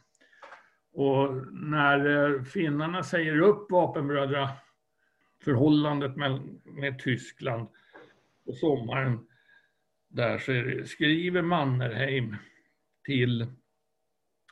Och 0.99 1.53
när 1.53 2.29
eh, 2.35 2.43
finnarna 2.43 3.03
säger 3.03 3.39
upp 3.39 3.71
vapenbrödra 3.71 4.49
förhållandet 5.43 6.15
med, 6.15 6.41
med 6.63 6.99
Tyskland 6.99 7.67
på 8.45 8.51
sommaren 8.53 9.27
där 10.07 10.37
så 10.37 10.51
det, 10.51 10.87
skriver 10.87 11.41
Mannerheim 11.41 12.35
till 13.05 13.47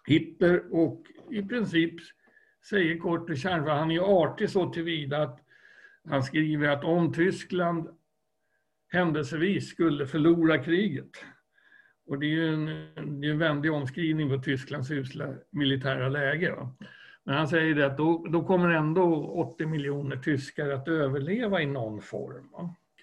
Hitler 0.05 0.75
och 0.75 1.03
i 1.31 1.41
princip 1.41 1.93
säger 2.69 2.97
kort 2.97 3.29
och 3.29 3.37
kärnt, 3.37 3.67
han 3.67 3.91
är 3.91 4.23
artig 4.23 4.49
så 4.49 4.69
tillvida 4.69 5.21
att 5.23 5.39
han 6.09 6.23
skriver 6.23 6.69
att 6.69 6.83
om 6.83 7.13
Tyskland 7.13 7.89
händelsevis 8.87 9.69
skulle 9.69 10.07
förlora 10.07 10.63
kriget, 10.63 11.11
och 12.07 12.19
det 12.19 12.25
är 12.25 12.29
ju 12.29 12.53
en, 12.53 12.65
det 13.21 13.27
är 13.27 13.31
en 13.31 13.37
vändig 13.37 13.71
omskrivning 13.71 14.29
på 14.29 14.37
Tysklands 14.37 14.91
usla 14.91 15.33
militära 15.51 16.09
läge. 16.09 16.51
Va? 16.51 16.73
Men 17.23 17.35
han 17.35 17.47
säger 17.47 17.75
det 17.75 17.85
att 17.85 17.97
då, 17.97 18.25
då 18.29 18.43
kommer 18.43 18.69
ändå 18.69 19.25
80 19.27 19.65
miljoner 19.65 20.17
tyskar 20.17 20.69
att 20.69 20.87
överleva 20.87 21.61
i 21.61 21.65
någon 21.65 22.01
form. 22.01 22.49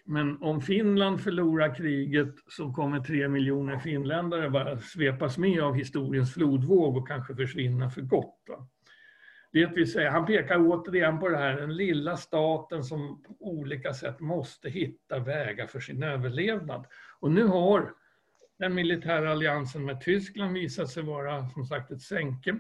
Men 0.05 0.43
om 0.43 0.61
Finland 0.61 1.21
förlorar 1.21 1.75
kriget 1.75 2.35
så 2.49 2.73
kommer 2.73 3.01
tre 3.01 3.29
miljoner 3.29 3.79
finländare 3.79 4.51
bara 4.51 4.79
svepas 4.79 5.39
med 5.39 5.63
av 5.63 5.75
historiens 5.75 6.35
flodvåg 6.35 6.97
och 6.97 7.09
kanske 7.09 7.35
försvinna 7.35 7.91
för 7.91 8.01
gott. 8.01 8.43
Va? 8.49 8.69
Det 9.53 9.67
vill 9.67 9.93
säga, 9.93 10.11
han 10.11 10.27
pekar 10.27 10.67
återigen 10.69 11.21
på 11.21 11.29
det 11.29 11.37
här, 11.37 11.57
den 11.57 11.77
lilla 11.77 12.17
staten 12.17 12.85
som 12.85 13.23
på 13.23 13.37
olika 13.41 13.95
sätt 13.95 14.21
måste 14.21 14.71
hitta 14.71 15.19
vägar 15.19 15.67
för 15.67 15.81
sin 15.81 16.03
överlevnad. 16.03 16.87
Och 17.21 17.31
nu 17.31 17.45
har 17.45 17.93
den 18.65 18.75
militära 18.75 19.31
alliansen 19.31 19.85
med 19.85 20.01
Tyskland 20.01 20.55
visade 20.55 20.89
sig 20.89 21.03
vara 21.03 21.49
som 21.49 21.65
sagt 21.65 21.91
ett 21.91 22.03
sänke 22.03 22.57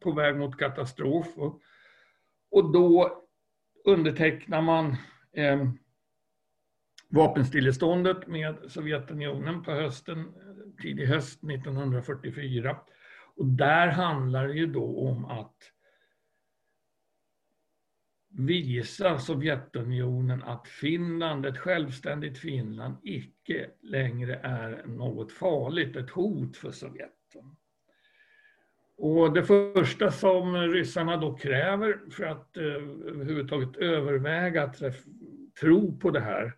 på 0.00 0.12
väg 0.12 0.36
mot 0.36 0.58
katastrof. 0.58 1.26
Och, 1.36 1.60
och 2.50 2.72
då 2.72 3.22
undertecknar 3.84 4.62
man 4.62 4.96
eh, 5.32 5.70
vapenstilleståndet 7.08 8.26
med 8.26 8.56
Sovjetunionen 8.68 9.62
på 9.62 9.70
hösten, 9.70 10.20
eh, 10.20 10.82
tidig 10.82 11.06
höst 11.06 11.44
1944. 11.44 12.76
Och 13.36 13.46
där 13.46 13.88
handlar 13.88 14.48
det 14.48 14.54
ju 14.54 14.66
då 14.66 15.08
om 15.08 15.24
att 15.24 15.56
visa 18.30 19.18
Sovjetunionen 19.18 20.42
att 20.42 20.68
Finland, 20.68 21.46
ett 21.46 21.58
självständigt 21.58 22.38
Finland, 22.38 22.96
icke 23.02 23.70
längre 23.82 24.40
är 24.42 24.86
något 24.86 25.32
farligt, 25.32 25.96
ett 25.96 26.10
hot 26.10 26.56
för 26.56 26.70
Sovjet. 26.70 27.10
Och 28.96 29.32
det 29.32 29.44
första 29.44 30.10
som 30.10 30.56
ryssarna 30.56 31.16
då 31.16 31.36
kräver 31.36 31.98
för 32.10 32.24
att 32.24 32.56
eh, 32.56 32.64
överhuvudtaget 32.64 33.76
överväga 33.76 34.62
att 34.62 34.82
tro 35.60 35.98
på 35.98 36.10
det 36.10 36.20
här, 36.20 36.52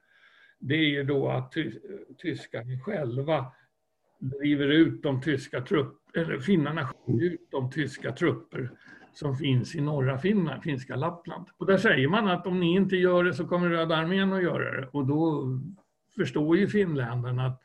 det 0.59 0.75
är 0.75 0.89
ju 0.89 1.05
då 1.05 1.29
att 1.29 1.53
ty 1.53 1.73
tyskarna 2.19 2.79
själva 2.79 3.53
driver 4.19 4.69
ut 4.69 5.03
de 5.03 5.21
tyska 5.21 5.61
trupper, 5.61 6.21
eller 6.21 6.39
finnarna 6.39 6.95
ut 7.21 7.49
de 7.51 7.71
tyska 7.71 8.13
trupper 8.13 8.71
som 9.15 9.37
finns 9.37 9.75
i 9.75 9.81
norra 9.81 10.19
Finland, 10.19 10.63
finska 10.63 10.97
Lappland. 10.97 11.47
Och 11.57 11.67
där 11.67 11.79
säger 11.79 12.09
man 12.09 12.29
att 12.29 12.47
om 12.47 12.61
ni 12.61 12.75
inte 12.75 12.97
gör 12.97 13.25
det 13.25 13.35
så 13.35 13.47
kommer 13.47 13.69
Röda 13.69 13.97
armén 13.97 14.33
att 14.33 14.43
göra 14.43 14.81
det. 14.81 14.87
Och 14.87 15.07
då 15.07 15.45
förstår 16.17 16.57
ju 16.57 16.69
finländarna 16.69 17.47
att 17.47 17.63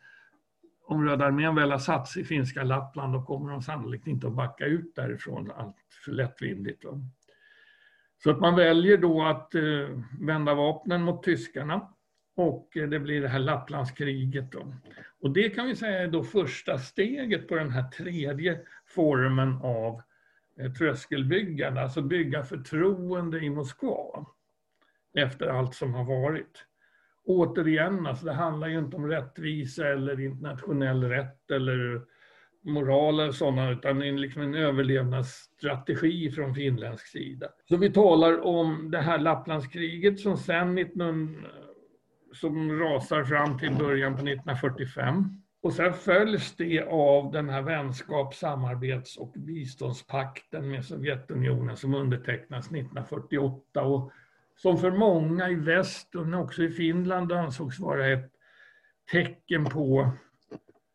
om 0.88 1.06
Röda 1.06 1.26
armén 1.26 1.56
väl 1.56 1.72
har 1.72 1.80
satt 1.80 2.08
sig 2.08 2.22
i 2.22 2.26
finska 2.26 2.64
Lappland 2.64 3.14
då 3.14 3.22
kommer 3.22 3.52
de 3.52 3.62
sannolikt 3.62 4.08
inte 4.08 4.28
att 4.28 4.34
backa 4.34 4.66
ut 4.66 4.96
därifrån 4.96 5.52
allt 5.56 5.76
för 6.06 6.12
lättvindigt. 6.12 6.86
Så 8.24 8.32
att 8.32 8.40
man 8.40 8.56
väljer 8.56 8.98
då 8.98 9.24
att 9.24 9.56
eh, 9.56 9.62
vända 10.20 10.54
vapnen 10.54 11.02
mot 11.02 11.24
tyskarna 11.24 11.88
och 12.36 12.78
eh, 12.78 12.90
det 12.90 13.00
blir 13.00 13.22
det 13.22 13.28
här 13.28 13.40
Lapplandskriget. 13.40 14.52
Då. 14.52 14.74
Och 15.22 15.32
det 15.32 15.50
kan 15.50 15.68
vi 15.68 15.76
säga 15.76 16.00
är 16.00 16.08
då 16.08 16.24
första 16.24 16.78
steget 16.78 17.48
på 17.48 17.56
den 17.56 17.72
här 17.72 17.90
tredje 17.90 18.60
formen 18.86 19.54
av 19.64 19.94
eh, 19.94 20.02
Eh, 20.60 20.72
tröskelbyggande, 20.72 21.82
alltså 21.82 22.02
bygga 22.02 22.44
förtroende 22.44 23.40
i 23.40 23.50
Moskva 23.50 24.26
efter 25.18 25.48
allt 25.48 25.76
som 25.76 25.94
har 25.94 26.04
varit 26.04 26.66
återigen, 27.28 28.08
alltså 28.08 28.26
det 28.26 28.34
handlar 28.34 28.68
ju 28.68 28.80
inte 28.80 28.98
om 28.98 29.08
rättvisa 29.08 29.88
eller 29.88 30.20
internationell 30.20 31.04
rätt 31.04 31.52
eller 31.52 32.02
moral 32.64 33.20
eller 33.20 33.32
sådana, 33.32 33.72
utan 33.72 34.00
det 34.00 34.08
är 34.08 34.12
liksom 34.12 34.42
en 34.42 34.56
överlevnadsstrategi 34.56 36.32
från 36.32 36.56
finländsk 36.56 37.08
sida. 37.08 37.48
Så 37.70 37.78
vi 37.78 37.90
talar 37.90 38.46
om 38.46 38.92
det 38.92 39.02
här 39.02 39.18
Lapplandskriget 39.18 40.20
som 40.20 40.38
sen 40.38 40.76
19, 40.76 41.46
som 42.34 42.80
rasar 42.80 43.24
fram 43.24 43.60
till 43.60 43.76
början 43.76 44.14
på 44.14 44.22
1945. 44.22 45.42
Och 45.68 45.74
sen 45.74 45.94
följs 45.94 46.56
det 46.56 46.82
av 46.82 47.32
den 47.32 47.50
här 47.50 47.62
vänskaps-, 47.62 48.40
samarbets 48.40 49.18
och 49.18 49.34
biståndspakten 49.38 50.70
med 50.70 50.86
Sovjetunionen 50.86 51.78
som 51.78 51.94
undertecknas 51.94 52.66
1948. 52.66 53.82
Och 53.82 54.12
som 54.56 54.78
för 54.78 54.92
många 54.92 55.50
i 55.50 55.56
väst 55.56 56.16
och 56.16 56.34
också 56.34 56.64
i 56.64 56.70
Finland 56.70 57.32
ansågs 57.32 57.80
vara 57.80 58.08
ett 58.08 58.32
tecken 59.12 59.66
på 59.66 60.12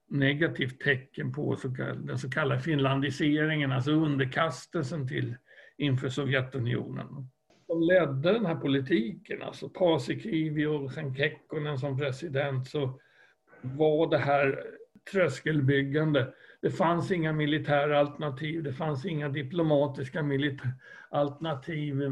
negativt 0.08 0.80
tecken 0.80 1.32
på 1.32 1.56
den 2.04 2.18
så 2.18 2.30
kallade 2.30 2.60
finlandiseringen, 2.60 3.72
alltså 3.72 3.90
underkastelsen 3.90 5.08
till 5.08 5.34
inför 5.76 6.08
Sovjetunionen. 6.08 7.28
De 7.68 7.82
ledde 7.82 8.32
den 8.32 8.46
här 8.46 8.56
politiken, 8.56 9.42
alltså 9.42 9.68
Paasikivi 9.68 10.66
och 10.66 10.92
sen 10.92 11.14
Kekkonen 11.14 11.78
som 11.78 11.98
president, 11.98 12.68
så 12.68 13.00
var 13.62 14.10
det 14.10 14.18
här 14.18 14.64
tröskelbyggande. 15.12 16.34
Det 16.60 16.70
fanns 16.70 17.10
inga 17.10 17.32
militära 17.32 17.98
alternativ, 17.98 18.62
det 18.62 18.72
fanns 18.72 19.06
inga 19.06 19.28
diplomatiska 19.28 20.24
alternativ 21.10 22.02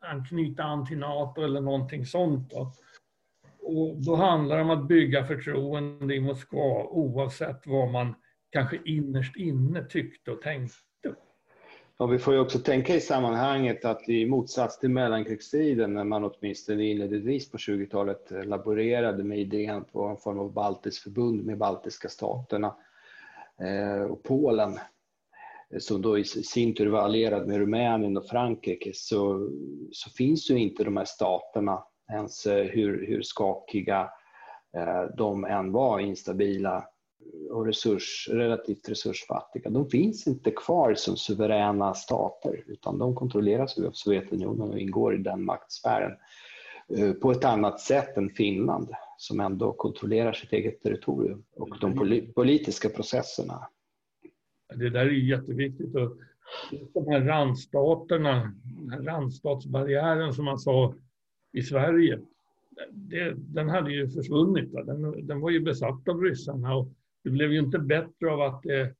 att 0.00 0.28
knyta 0.28 0.62
an 0.62 0.86
till 0.86 0.98
NATO 0.98 1.42
eller 1.42 1.60
någonting 1.60 2.06
sånt. 2.06 2.50
Då. 2.50 2.72
Och 3.60 4.02
då 4.02 4.14
handlar 4.14 4.56
det 4.56 4.62
om 4.62 4.70
att 4.70 4.88
bygga 4.88 5.24
förtroende 5.24 6.14
i 6.14 6.20
Moskva 6.20 6.84
oavsett 6.84 7.66
vad 7.66 7.90
man 7.90 8.14
kanske 8.50 8.80
innerst 8.84 9.36
inne 9.36 9.84
tyckte 9.84 10.30
och 10.30 10.42
tänkte. 10.42 10.87
Ja, 12.00 12.06
vi 12.06 12.18
får 12.18 12.34
ju 12.34 12.40
också 12.40 12.58
tänka 12.58 12.94
i 12.94 13.00
sammanhanget 13.00 13.84
att 13.84 14.08
i 14.08 14.26
motsats 14.26 14.78
till 14.78 14.90
mellankrigstiden 14.90 15.94
när 15.94 16.04
man 16.04 16.24
åtminstone 16.24 16.84
inledningsvis 16.84 17.50
på 17.50 17.56
20-talet 17.56 18.32
eh, 18.32 18.44
laborerade 18.44 19.24
med 19.24 19.38
idén 19.38 19.84
på 19.84 20.04
en 20.04 20.16
form 20.16 20.38
av 20.38 20.52
baltiskt 20.52 21.02
förbund 21.02 21.44
med 21.44 21.58
baltiska 21.58 22.08
staterna 22.08 22.76
eh, 23.60 24.02
och 24.02 24.22
Polen 24.22 24.78
eh, 25.70 25.78
som 25.78 26.02
då 26.02 26.18
i 26.18 26.24
sin 26.24 26.74
tur 26.74 26.86
var 26.86 27.00
allierad 27.00 27.48
med 27.48 27.58
Rumänien 27.58 28.16
och 28.16 28.26
Frankrike 28.26 28.90
så, 28.94 29.50
så 29.92 30.10
finns 30.10 30.50
ju 30.50 30.58
inte 30.58 30.84
de 30.84 30.96
här 30.96 31.04
staterna 31.04 31.84
ens 32.12 32.46
eh, 32.46 32.64
hur, 32.64 33.06
hur 33.06 33.22
skakiga 33.22 34.10
eh, 34.76 35.16
de 35.16 35.44
än 35.44 35.72
var, 35.72 36.00
instabila 36.00 36.84
och 37.50 37.66
resurs, 37.66 38.28
relativt 38.32 38.88
resursfattiga. 38.88 39.70
De 39.70 39.90
finns 39.90 40.26
inte 40.26 40.50
kvar 40.50 40.94
som 40.94 41.16
suveräna 41.16 41.94
stater 41.94 42.64
utan 42.66 42.98
de 42.98 43.14
kontrolleras 43.14 43.78
av 43.78 43.90
Sovjetunionen 43.92 44.70
och 44.70 44.78
ingår 44.78 45.14
i 45.14 45.18
den 45.18 45.44
maktsfären 45.44 46.12
eh, 46.96 47.12
på 47.12 47.30
ett 47.30 47.44
annat 47.44 47.80
sätt 47.80 48.16
än 48.16 48.30
Finland 48.30 48.88
som 49.16 49.40
ändå 49.40 49.72
kontrollerar 49.72 50.32
sitt 50.32 50.52
eget 50.52 50.82
territorium 50.82 51.44
och 51.56 51.78
de 51.80 51.94
politiska 52.34 52.88
processerna. 52.88 53.68
Det 54.74 54.90
där 54.90 55.06
är 55.06 55.10
jätteviktigt. 55.10 55.94
Och 55.94 56.16
de 56.94 57.06
här 57.08 57.20
randstaterna, 57.20 58.52
den 58.64 58.90
här 58.90 59.02
randstatsbarriären 59.02 60.32
som 60.34 60.44
man 60.44 60.58
sa 60.58 60.94
i 61.52 61.62
Sverige, 61.62 62.20
det, 62.90 63.34
den 63.36 63.68
hade 63.68 63.92
ju 63.92 64.08
försvunnit. 64.08 64.72
Den, 64.72 65.26
den, 65.26 65.40
var 65.40 65.50
ju 65.50 65.60
besatt 65.60 66.08
av 66.08 66.22
ryssarna 66.22 66.76
och 66.76 66.88
det 67.28 67.32
blev 67.32 67.52
ju 67.52 67.58
inte 67.58 67.78
bättre 67.78 68.30
av 68.30 68.40
att 68.40 68.62
det 68.62 68.94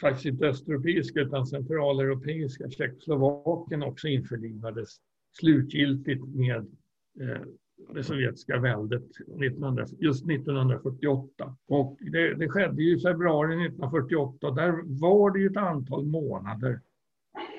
faktiskt 0.00 0.26
inte 0.26 0.46
östeuropeiska 0.46 1.20
utan 1.20 1.46
centraleuropeiska 1.46 2.70
Tjeckoslovakien 2.70 3.82
också 3.82 4.08
införlivades 4.08 4.96
slutgiltigt 5.40 6.24
med 6.24 6.66
eh, 7.20 7.40
det 7.94 8.02
sovjetiska 8.02 8.58
väldet 8.58 9.10
1900, 9.20 9.86
just 9.98 10.30
1948. 10.30 11.56
Och 11.66 11.96
det, 12.00 12.34
det 12.34 12.48
skedde 12.48 12.82
ju 12.82 12.96
i 12.96 13.00
februari 13.00 13.66
1948. 13.66 14.50
Där 14.50 15.00
var 15.00 15.30
det 15.30 15.40
ju 15.40 15.46
ett 15.46 15.56
antal 15.56 16.06
månader, 16.06 16.80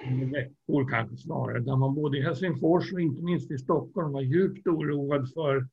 eh, 0.06 0.30
veckor 0.32 0.89
kanske 0.89 1.17
snarare, 1.17 1.60
där 1.60 1.76
man 1.76 1.95
både 1.95 2.17
i 2.17 2.21
Helsingfors 2.21 2.93
och 2.93 3.02
inte 3.02 3.23
minst 3.23 3.52
i 3.52 3.58
Stockholm 3.58 4.12
var 4.12 4.21
djupt 4.21 4.67
oroad 4.67 5.34
för 5.34 5.67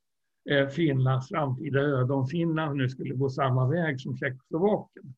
Eh, 0.51 0.69
Finlands 0.69 1.29
framtida 1.29 1.81
öde, 1.81 2.13
om 2.13 2.27
Finland 2.27 2.77
nu 2.77 2.89
skulle 2.89 3.15
gå 3.15 3.31
samma 3.31 3.69
väg 3.69 4.01
som 4.01 4.17
Tjeckoslovakien. 4.17 5.15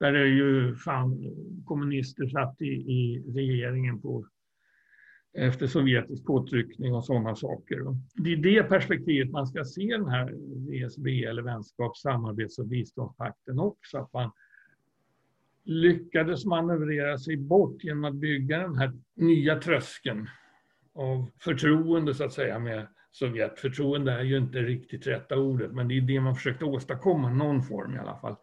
Där 0.00 0.14
är 0.14 0.24
ju 0.26 0.74
fan 0.74 1.34
kommunister 1.64 2.28
satt 2.28 2.62
i, 2.62 2.66
i 2.66 3.24
regeringen 3.34 4.00
på 4.00 4.26
efter 5.36 5.66
sovjetisk 5.66 6.24
påtryckning 6.24 6.94
och 6.94 7.04
sådana 7.04 7.36
saker. 7.36 7.78
Det 8.14 8.32
är 8.32 8.36
det 8.36 8.62
perspektivet 8.62 9.30
man 9.30 9.46
ska 9.46 9.64
se 9.64 9.96
den 9.96 10.08
här 10.08 10.32
VSB 10.70 11.24
eller 11.24 11.42
vänskaps-, 11.42 12.00
samarbets 12.00 12.58
och 12.58 12.66
biståndspakten 12.66 13.58
också. 13.58 13.98
Att 13.98 14.12
man 14.12 14.30
lyckades 15.64 16.44
manövrera 16.44 17.18
sig 17.18 17.36
bort 17.36 17.84
genom 17.84 18.04
att 18.04 18.14
bygga 18.14 18.58
den 18.58 18.76
här 18.76 18.92
nya 19.14 19.60
tröskeln 19.60 20.28
av 20.94 21.30
förtroende 21.40 22.14
så 22.14 22.24
att 22.24 22.32
säga 22.32 22.58
med 22.58 22.86
Sovjet. 23.18 23.58
Förtroende 23.58 24.12
är 24.12 24.22
ju 24.22 24.36
inte 24.36 24.58
riktigt 24.58 25.06
rätta 25.06 25.36
ordet, 25.36 25.72
men 25.72 25.88
det 25.88 25.96
är 25.96 26.00
det 26.00 26.20
man 26.20 26.34
försökte 26.34 26.64
åstadkomma, 26.64 27.30
någon 27.30 27.62
form 27.62 27.94
i 27.94 27.98
alla 27.98 28.16
fall. 28.16 28.36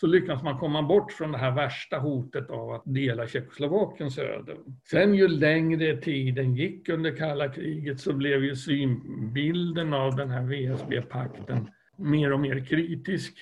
så 0.00 0.06
lyckas 0.06 0.42
man 0.42 0.58
komma 0.58 0.82
bort 0.82 1.12
från 1.12 1.32
det 1.32 1.38
här 1.38 1.50
värsta 1.50 1.98
hotet 1.98 2.50
av 2.50 2.70
att 2.70 2.82
dela 2.84 3.26
Tjeckoslovakiens 3.26 4.18
öde. 4.18 4.56
Sen 4.90 5.14
ju 5.14 5.28
längre 5.28 5.96
tiden 5.96 6.54
gick 6.54 6.88
under 6.88 7.16
kalla 7.16 7.48
kriget 7.48 8.00
så 8.00 8.12
blev 8.12 8.44
ju 8.44 8.56
synbilden 8.56 9.94
av 9.94 10.16
den 10.16 10.30
här 10.30 10.42
VSB-pakten 10.42 11.70
mer 11.96 12.32
och 12.32 12.40
mer 12.40 12.64
kritisk. 12.64 13.34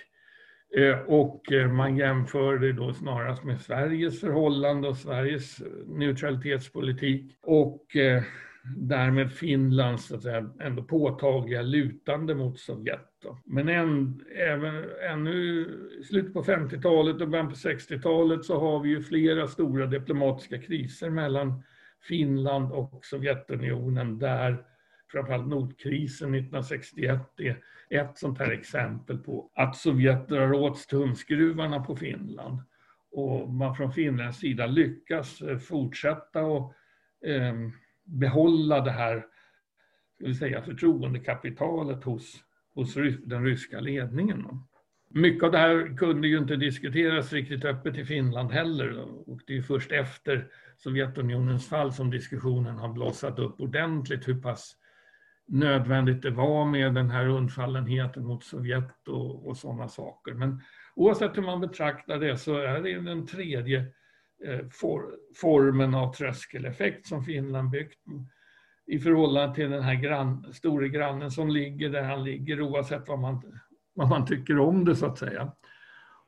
Eh, 0.76 0.98
och 0.98 1.52
eh, 1.52 1.72
man 1.72 1.96
jämförde 1.96 2.72
då 2.72 2.92
snarast 2.92 3.44
med 3.44 3.60
Sveriges 3.60 4.20
förhållande 4.20 4.88
och 4.88 4.96
Sveriges 4.96 5.62
neutralitetspolitik 5.86 7.38
och 7.42 7.96
eh, 7.96 8.22
därmed 8.76 9.32
Finlands 9.32 10.06
så 10.06 10.16
att 10.16 10.22
säga, 10.22 10.50
ändå 10.60 10.82
påtagliga 10.82 11.62
lutande 11.62 12.34
mot 12.34 12.58
Sovjet. 12.58 13.06
Då. 13.22 13.38
Men 13.44 13.68
än, 13.68 14.24
även, 14.36 14.84
ännu 15.10 15.66
i 16.00 16.04
slutet 16.04 16.32
på 16.32 16.42
50-talet 16.42 17.20
och 17.20 17.28
början 17.28 17.48
på 17.48 17.54
60-talet 17.54 18.44
så 18.44 18.60
har 18.60 18.80
vi 18.80 18.88
ju 18.88 19.02
flera 19.02 19.46
stora 19.46 19.86
diplomatiska 19.86 20.58
kriser 20.58 21.10
mellan 21.10 21.62
Finland 22.02 22.72
och 22.72 23.04
Sovjetunionen 23.04 24.18
där 24.18 24.64
framförallt 25.12 25.48
Nordkrisen 25.48 26.34
1961 26.34 27.20
är 27.38 27.56
ett 27.90 28.18
sånt 28.18 28.38
här 28.38 28.50
exempel 28.50 29.18
på 29.18 29.50
att 29.54 29.76
Sovjet 29.76 30.28
drar 30.28 30.52
åt 30.52 30.88
tumskruvarna 30.88 31.80
på 31.80 31.96
Finland 31.96 32.58
och 33.10 33.48
man 33.48 33.76
från 33.76 33.92
Finlands 33.92 34.38
sida 34.38 34.66
lyckas 34.66 35.42
fortsätta 35.68 36.42
och 36.42 36.74
eh, 37.26 37.54
behålla 38.10 38.80
det 38.80 38.90
här 38.90 39.26
ska 40.14 40.26
vi 40.26 40.34
säga, 40.34 40.62
förtroendekapitalet 40.62 42.04
hos, 42.04 42.36
hos 42.74 42.94
den 43.24 43.44
ryska 43.44 43.80
ledningen. 43.80 44.46
Mycket 45.10 45.44
av 45.44 45.52
det 45.52 45.58
här 45.58 45.96
kunde 45.96 46.28
ju 46.28 46.38
inte 46.38 46.56
diskuteras 46.56 47.32
riktigt 47.32 47.64
öppet 47.64 47.98
i 47.98 48.04
Finland 48.04 48.50
heller 48.50 48.98
och 49.30 49.40
det 49.46 49.56
är 49.56 49.62
först 49.62 49.92
efter 49.92 50.48
Sovjetunionens 50.76 51.68
fall 51.68 51.92
som 51.92 52.10
diskussionen 52.10 52.76
har 52.76 52.88
blossat 52.88 53.38
upp 53.38 53.60
ordentligt 53.60 54.28
hur 54.28 54.40
pass 54.40 54.76
nödvändigt 55.48 56.22
det 56.22 56.30
var 56.30 56.64
med 56.64 56.94
den 56.94 57.10
här 57.10 57.26
undfallenheten 57.26 58.26
mot 58.26 58.44
Sovjet 58.44 59.08
och, 59.08 59.48
och 59.48 59.56
sådana 59.56 59.88
saker. 59.88 60.34
Men 60.34 60.60
oavsett 60.94 61.36
hur 61.36 61.42
man 61.42 61.60
betraktar 61.60 62.18
det 62.18 62.36
så 62.36 62.56
är 62.56 62.80
det 62.80 63.00
den 63.00 63.26
tredje 63.26 63.86
Eh, 64.44 64.60
for, 64.70 65.16
formen 65.36 65.94
av 65.94 66.12
tröskeleffekt 66.12 67.06
som 67.06 67.24
Finland 67.24 67.70
byggt 67.70 67.98
i 68.86 68.98
förhållande 68.98 69.54
till 69.54 69.70
den 69.70 69.82
här 69.82 69.94
grann, 69.94 70.52
store 70.52 70.88
grannen 70.88 71.30
som 71.30 71.48
ligger 71.48 71.88
där 71.90 72.02
han 72.02 72.24
ligger 72.24 72.62
oavsett 72.62 73.08
vad 73.08 73.18
man, 73.18 73.42
vad 73.94 74.08
man 74.08 74.26
tycker 74.26 74.58
om 74.58 74.84
det 74.84 74.96
så 74.96 75.06
att 75.06 75.18
säga. 75.18 75.52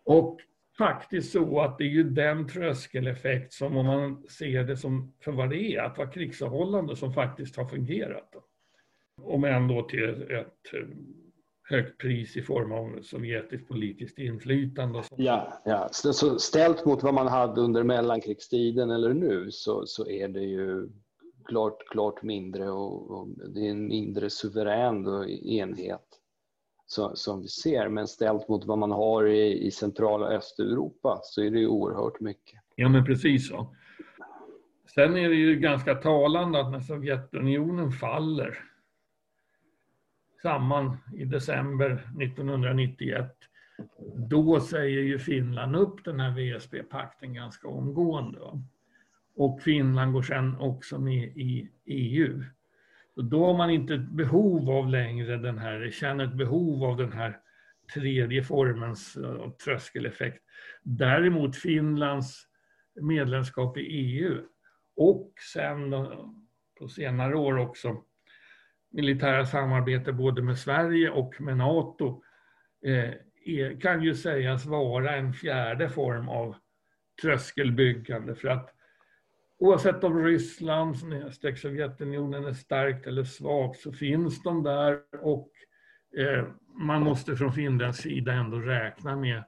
Och 0.05 0.41
faktiskt 0.79 1.33
så 1.33 1.61
att 1.61 1.79
det 1.79 1.85
är 1.85 1.89
ju 1.89 2.05
den 2.05 2.49
tröskeleffekt 2.49 3.53
som 3.53 3.77
om 3.77 3.87
man 3.87 4.23
ser 4.29 4.65
det 4.65 4.77
som 4.77 5.15
för 5.25 5.33
vad 5.33 5.51
det 5.51 5.75
är, 5.75 5.83
att 5.83 5.99
vara 5.99 6.11
krigsavhållande 6.11 6.97
som 6.97 7.13
faktiskt 7.13 7.57
har 7.57 7.65
fungerat. 7.65 8.35
Om 9.23 9.45
än 9.45 9.69
då 9.69 9.83
till 9.83 10.23
ett 10.23 10.73
högt 11.63 11.99
pris 11.99 12.37
i 12.37 12.43
form 12.43 12.73
av 12.73 13.03
sovjetiskt 13.03 13.69
politiskt 13.69 14.19
inflytande. 14.19 15.03
Ja, 15.17 15.63
ja. 15.65 15.89
Så 15.93 16.39
ställt 16.39 16.85
mot 16.85 17.03
vad 17.03 17.15
man 17.15 17.27
hade 17.27 17.61
under 17.61 17.83
mellankrigstiden 17.83 18.91
eller 18.91 19.15
nu 19.15 19.51
så, 19.51 19.87
så 19.87 20.07
är 20.09 20.29
det 20.29 20.43
ju 20.43 20.89
klart, 21.45 21.89
klart 21.89 22.23
mindre 22.23 22.71
och, 22.71 23.11
och 23.11 23.29
det 23.29 23.67
är 23.67 23.71
en 23.71 23.87
mindre 23.87 24.31
suverän 24.31 25.07
enhet 25.45 26.19
så, 26.87 27.17
som 27.17 27.43
vi 27.43 27.49
ser. 27.49 27.89
Men 27.89 28.09
ställt 28.09 28.49
mot 28.49 28.65
vad 28.65 28.79
man 28.79 28.91
har 28.91 29.27
i, 29.27 29.67
i 29.67 29.71
centrala 29.71 30.27
Östeuropa 30.27 31.21
så 31.23 31.43
är 31.43 31.51
det 31.51 31.59
ju 31.59 31.67
oerhört 31.67 32.21
mycket. 32.21 32.61
Ja, 32.75 32.89
men 32.89 33.05
precis 33.05 33.49
så. 33.49 33.77
Sen 34.95 35.17
är 35.17 35.29
det 35.29 35.35
ju 35.35 35.57
ganska 35.57 35.95
talande 35.95 36.61
att 36.61 36.73
när 36.73 36.81
Sovjetunionen 36.81 37.93
faller 37.93 38.72
samman 40.43 40.97
i 41.17 41.25
december 41.25 41.91
1991. 42.21 43.37
Då 44.15 44.61
säger 44.61 45.03
ju 45.03 45.19
Finland 45.19 45.77
upp 45.77 46.05
den 46.05 46.21
här 46.21 46.31
VSB-pakten 46.31 47.35
ganska 47.35 47.69
omgående. 47.69 48.39
Och 49.37 49.63
Finland 49.63 50.13
går 50.13 50.23
sen 50.23 50.57
också 50.57 50.99
med 50.99 51.25
i 51.25 51.69
EU. 51.85 52.45
Då 53.15 53.47
har 53.47 53.57
man 53.57 53.71
inte 53.71 53.95
ett 53.95 54.11
behov 54.11 54.71
av 54.71 54.89
längre 54.89 55.37
den 55.37 55.59
här, 55.59 55.91
känner 55.91 56.25
ett 56.25 56.35
behov 56.35 56.85
av 56.85 56.97
den 56.97 57.13
här 57.13 57.39
tredje 57.95 58.43
formens 58.43 59.19
tröskeleffekt. 59.65 60.43
Däremot 60.83 61.57
Finlands 61.57 62.49
medlemskap 63.01 63.79
i 63.79 63.81
EU 63.81 64.39
och 64.97 65.33
sen 65.55 65.91
på 66.79 66.89
senare 66.89 67.37
år 67.37 67.59
också 67.59 67.97
militära 68.93 69.47
samarbete 69.47 70.13
både 70.13 70.43
med 70.43 70.59
Sverige 70.59 71.11
och 71.11 71.41
med 71.41 71.57
Nato 71.57 72.23
eh, 72.85 73.11
är, 73.45 73.81
kan 73.81 74.03
ju 74.03 74.15
sägas 74.15 74.67
vara 74.67 75.17
en 75.17 75.33
fjärde 75.33 75.89
form 75.89 76.29
av 76.29 76.55
tröskelbyggande 77.23 78.35
för 78.35 78.49
att 78.49 78.75
oavsett 79.59 80.05
om 80.05 80.25
Ryssland, 80.25 80.97
Sovjetunionen 81.57 82.45
är 82.45 82.53
starkt 82.53 83.07
eller 83.07 83.25
svagt 83.25 83.81
så 83.81 83.93
finns 83.93 84.43
de 84.43 84.63
där 84.63 85.01
och 85.21 85.51
eh, 86.17 86.47
man 86.75 87.03
måste 87.03 87.37
från 87.37 87.53
Finlands 87.53 87.99
sida 87.99 88.33
ändå 88.33 88.59
räkna 88.59 89.17
med 89.17 89.45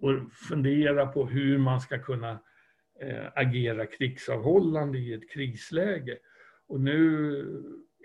och 0.00 0.32
fundera 0.32 1.06
på 1.06 1.26
hur 1.26 1.58
man 1.58 1.80
ska 1.80 1.98
kunna 1.98 2.30
eh, 3.00 3.26
agera 3.34 3.86
krigsavhållande 3.86 4.98
i 4.98 5.12
ett 5.12 5.30
krisläge. 5.30 6.18
Och 6.68 6.80
nu 6.80 7.44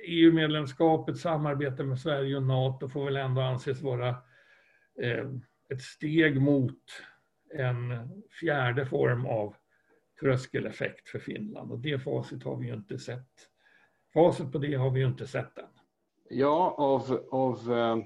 EU-medlemskapet, 0.08 1.18
samarbete 1.18 1.84
med 1.84 2.00
Sverige 2.00 2.38
och 2.38 2.44
NATO 2.44 2.90
får 2.90 3.06
väl 3.06 3.18
ändå 3.18 3.42
anses 3.42 3.82
vara 3.82 4.10
eh, 5.02 5.26
ett 5.70 5.82
steg 5.82 6.42
mot 6.42 6.82
en 7.54 8.10
fjärde 8.40 8.86
form 8.86 9.26
av 9.26 9.56
tröskeleffekt 10.20 11.10
för 11.10 11.20
Finland. 11.20 11.72
Och 11.72 11.80
det 11.80 12.00
facit 12.00 12.44
har 12.44 12.56
vi 12.56 12.68
ju 12.68 12.74
inte 12.74 12.98
sett. 12.98 13.50
Facit 14.14 14.52
på 14.52 14.58
det 14.58 14.76
har 14.76 14.92
vi 14.92 15.00
ju 15.00 15.08
inte 15.08 15.28
sett 15.28 15.58
än. 15.58 15.66
Ja, 16.30 16.76
av, 16.78 17.28
av, 17.32 17.74
eh, 17.74 17.98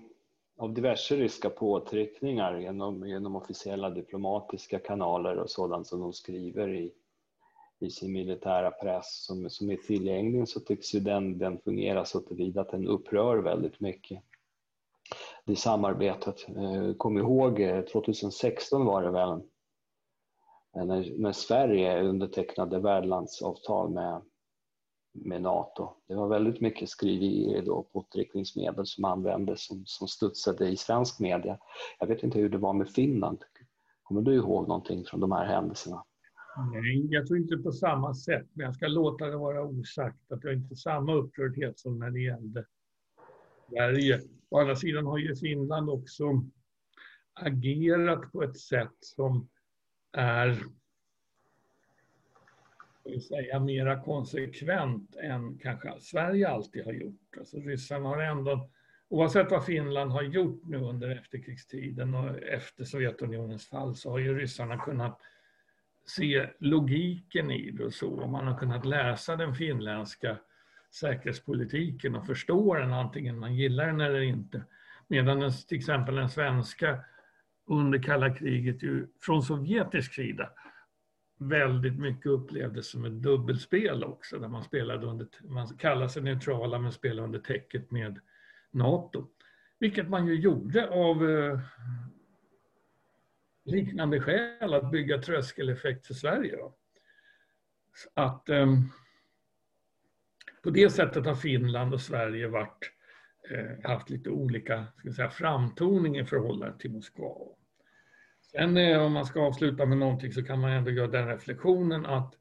av 0.58 0.74
diverse 0.74 1.16
ryska 1.16 1.50
påtryckningar 1.50 2.58
genom, 2.58 3.08
genom 3.08 3.36
officiella 3.36 3.90
diplomatiska 3.90 4.80
kanaler 4.80 5.38
och 5.38 5.50
sådant 5.50 5.88
som 5.88 6.00
de 6.00 6.14
skriver 6.14 6.74
i 6.74 6.92
i 7.82 7.90
sin 7.90 8.12
militära 8.12 8.72
press 8.72 9.26
som, 9.26 9.50
som 9.50 9.72
är 9.72 9.78
tillgänglig 9.78 10.48
så 10.48 10.60
tycks 10.60 10.96
ju 10.96 11.00
den, 11.00 11.38
den 11.38 11.60
fungera 11.60 12.06
så 12.06 12.20
tillvida 12.20 12.62
att 12.62 12.72
den 12.72 12.88
upprör 12.88 13.38
väldigt 13.38 13.80
mycket. 13.80 14.24
Det 15.46 15.56
samarbetet. 15.56 16.50
Eh, 16.50 16.94
kom 16.98 17.18
ihåg 17.18 17.60
eh, 17.60 17.82
2016 17.82 18.86
var 18.86 19.04
det 19.04 19.12
väl 19.12 19.30
eh, 20.76 20.86
när, 20.86 21.14
när 21.18 21.32
Sverige 21.32 22.04
undertecknade 22.04 22.80
värdlandsavtal 22.80 23.90
med, 23.90 24.22
med 25.12 25.42
NATO. 25.42 25.90
Det 26.08 26.16
var 26.16 26.28
väldigt 26.28 26.62
mycket 26.62 26.90
skriverier 26.90 27.62
då, 27.62 27.84
påtryckningsmedel 27.84 28.86
som 28.86 29.06
användes 29.06 29.66
som, 29.66 29.84
som 29.86 30.08
studsade 30.08 30.68
i 30.70 30.78
svensk 30.78 31.20
media. 31.20 31.58
Jag 32.00 32.08
vet 32.08 32.24
inte 32.24 32.40
hur 32.40 32.50
det 32.50 32.58
var 32.58 32.74
med 32.74 32.90
Finland. 32.90 33.44
Kommer 34.04 34.22
du 34.22 34.36
ihåg 34.36 34.68
någonting 34.68 35.06
från 35.06 35.20
de 35.20 35.32
här 35.32 35.46
händelserna? 35.46 36.04
Nej, 36.58 37.08
jag 37.10 37.28
tror 37.28 37.40
inte 37.40 37.58
på 37.58 37.72
samma 37.72 38.14
sätt, 38.14 38.48
men 38.54 38.66
jag 38.66 38.76
ska 38.76 38.88
låta 38.88 39.26
det 39.26 39.38
vara 39.38 39.64
osagt 39.64 40.32
att 40.32 40.44
jag 40.44 40.54
inte 40.54 40.76
samma 40.76 41.14
upprördhet 41.14 41.80
som 41.80 42.00
när 42.00 42.10
det 42.10 42.20
gällde 42.20 42.66
Sverige. 43.70 44.22
Å 44.50 44.60
andra 44.60 44.76
sidan 44.76 45.06
har 45.06 45.18
ju 45.18 45.36
Finland 45.36 45.90
också 45.90 46.44
agerat 47.34 48.32
på 48.32 48.44
ett 48.44 48.58
sätt 48.58 48.96
som 49.00 49.50
är 50.12 50.64
vill 53.04 53.22
säga, 53.22 53.60
mera 53.60 54.02
konsekvent 54.04 55.16
än 55.16 55.58
kanske 55.58 56.00
Sverige 56.00 56.50
alltid 56.50 56.86
har 56.86 56.94
gjort. 56.94 57.38
Alltså 57.40 57.58
ryssarna 57.58 58.10
har 58.10 58.22
ändå, 58.22 58.70
oavsett 59.10 59.52
vad 59.52 59.66
Finland 59.66 60.12
har 60.12 60.22
gjort 60.22 60.62
nu 60.66 60.78
under 60.78 61.10
efterkrigstiden 61.10 62.14
och 62.16 62.38
efter 62.38 62.84
Sovjetunionens 62.84 63.68
fall, 63.68 63.96
så 63.96 64.10
har 64.10 64.20
ju 64.20 64.40
ryssarna 64.40 64.78
kunnat 64.78 65.20
se 66.06 66.50
logiken 66.60 67.52
i 67.52 67.72
det 67.72 67.86
och 67.86 67.94
så. 67.94 68.28
Man 68.28 68.48
har 68.48 68.58
kunnat 68.58 68.86
läsa 68.86 69.36
den 69.36 69.56
finländska 69.56 70.38
säkerhetspolitiken 70.92 72.16
och 72.16 72.28
förstå 72.28 72.76
den 72.76 72.94
antingen 72.94 73.40
man 73.40 73.56
gillar 73.56 73.88
den 73.88 74.02
eller 74.02 74.22
inte. 74.22 74.64
Medan 75.08 75.40
den, 75.40 75.52
till 75.68 75.78
exempel 75.78 76.16
den 76.16 76.30
svenska 76.30 77.00
under 77.68 78.04
kalla 78.04 78.36
kriget 78.36 78.84
ju 78.84 79.08
från 79.22 79.44
sovjetisk 79.44 80.14
sida 80.14 80.50
väldigt 81.42 82.00
mycket 82.00 82.26
upplevdes 82.26 82.88
som 82.92 83.06
ett 83.06 83.22
dubbelspel 83.22 84.04
också 84.04 84.40
där 84.40 84.48
man 84.48 84.64
spelade 84.64 85.08
under, 85.08 85.28
man 85.44 85.68
kallar 85.68 86.08
sig 86.08 86.24
neutrala 86.24 86.80
men 86.80 86.92
spelar 86.92 87.24
under 87.24 87.40
täcket 87.40 87.92
med 87.92 88.20
NATO. 88.72 89.28
Vilket 89.80 90.10
man 90.10 90.28
ju 90.28 90.36
gjorde 90.36 90.90
av 90.90 91.30
eh, 91.30 91.60
liknande 93.64 94.20
skäl 94.20 94.74
att 94.74 94.92
bygga 94.92 95.18
tröskeleffekt 95.18 96.08
för 96.08 96.14
Sverige. 96.14 96.56
Då. 96.56 96.76
Att 98.14 98.50
eh, 98.50 98.68
på 100.64 100.70
det 100.70 100.90
sättet 100.90 101.26
har 101.26 101.36
Finland 101.36 101.94
och 101.94 102.02
Sverige 102.02 102.48
varit, 102.48 102.92
eh, 103.50 103.90
haft 103.90 104.10
lite 104.10 104.30
olika 104.30 104.88
ska 104.98 105.14
säga, 105.14 105.30
framtoning 105.30 106.18
i 106.18 106.26
förhållande 106.26 106.80
till 106.80 106.92
Moskva. 106.92 107.36
Sen 108.52 108.78
eh, 108.78 109.02
om 109.02 109.14
man 109.14 109.26
ska 109.26 109.42
avsluta 109.42 109.86
med 109.86 109.98
någonting 109.98 110.32
så 110.32 110.44
kan 110.44 110.60
man 110.60 110.72
ändå 110.72 110.92
göra 110.92 111.08
den 111.08 111.28
reflektionen 111.28 112.06
att 112.06 112.36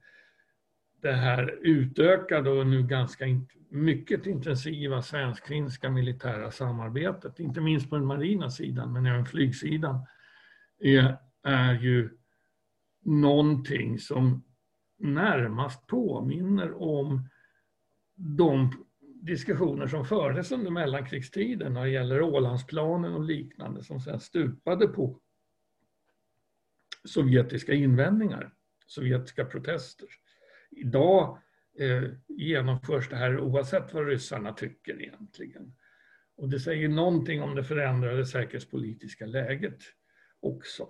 det 1.03 1.13
här 1.13 1.59
utökade 1.63 2.51
och 2.51 2.67
nu 2.67 2.83
ganska 2.83 3.25
mycket 3.69 4.27
intensiva 4.27 5.03
svensk-finska 5.03 5.91
militära 5.91 6.51
samarbetet, 6.51 7.41
inte 7.41 7.61
minst 7.61 7.91
på 7.91 7.97
den 7.97 8.07
marina 8.07 8.51
sidan 8.51 8.93
men 8.93 9.07
även 9.07 9.27
flygsidan, 9.27 10.07
är, 10.81 11.19
är 11.43 11.75
ju 11.75 12.11
någonting 13.05 13.99
som 13.99 14.45
närmast 14.99 15.87
påminner 15.87 16.83
om 16.83 17.29
de 18.15 18.71
diskussioner 19.23 19.87
som 19.87 20.05
fördes 20.05 20.53
under 20.53 20.71
mellankrigstiden 20.71 21.73
när 21.73 21.85
det 21.85 21.91
gäller 21.91 22.23
Ålandsplanen 22.23 23.15
och 23.15 23.25
liknande 23.25 23.85
som 23.85 24.01
sen 24.01 24.21
stupade 24.21 24.89
på 24.89 25.21
sovjetiska 27.05 27.73
invändningar, 27.73 28.55
sovjetiska 28.87 29.45
protester. 29.45 30.09
Idag 30.71 31.39
eh, 31.79 32.11
genomförs 32.29 33.09
det 33.09 33.17
här 33.17 33.41
oavsett 33.41 33.95
vad 33.95 34.07
ryssarna 34.07 34.53
tycker 34.53 35.03
egentligen. 35.03 35.77
Och 36.37 36.49
det 36.49 36.61
säger 36.61 36.89
någonting 36.89 37.43
om 37.43 37.55
det 37.55 37.65
förändrade 37.65 38.27
säkerhetspolitiska 38.27 39.27
läget 39.27 39.83
också. 40.43 40.89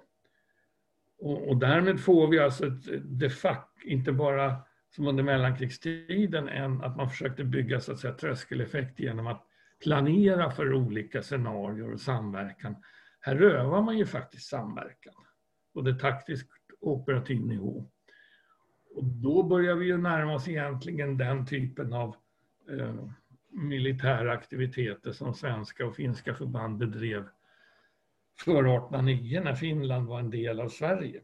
Och, 1.18 1.48
och 1.48 1.57
därmed 1.57 2.01
får 2.01 2.28
vi 2.28 2.38
alltså 2.38 2.66
ett 2.66 2.84
de 3.03 3.30
facto, 3.30 3.80
inte 3.84 4.12
bara 4.12 4.57
som 4.94 5.07
under 5.07 5.22
mellankrigstiden, 5.22 6.48
än 6.48 6.82
att 6.82 6.96
man 6.96 7.11
försökte 7.11 7.44
bygga 7.44 7.80
så 7.80 7.92
att 7.92 7.98
säga, 7.98 8.14
tröskeleffekt 8.14 9.01
genom 9.01 9.26
att 9.26 9.46
planera 9.82 10.51
för 10.51 10.74
olika 10.74 11.22
scenarier 11.22 11.92
och 11.92 12.01
samverkan. 12.01 12.76
Här 13.20 13.42
övar 13.42 13.82
man 13.82 13.98
ju 13.98 14.07
faktiskt 14.07 14.48
samverkan, 14.48 15.14
både 15.74 15.94
taktisk 15.94 16.46
och 16.80 16.92
operativ 16.92 17.46
nivå. 17.46 17.90
Och 18.94 19.05
då 19.05 19.42
börjar 19.42 19.74
vi 19.74 19.86
ju 19.86 19.96
närma 19.96 20.34
oss 20.34 20.48
egentligen 20.48 21.18
den 21.18 21.46
typen 21.46 21.92
av 21.92 22.16
eh, 22.70 22.94
militära 23.51 24.32
aktiviteter 24.32 25.12
som 25.12 25.34
svenska 25.34 25.86
och 25.86 25.96
finska 25.96 26.34
förband 26.34 26.78
bedrev 26.78 27.28
före 28.45 28.76
1809 28.76 29.41
när 29.45 29.55
Finland 29.55 30.09
var 30.09 30.18
en 30.18 30.30
del 30.30 30.61
av 30.61 30.68
Sverige. 30.68 31.20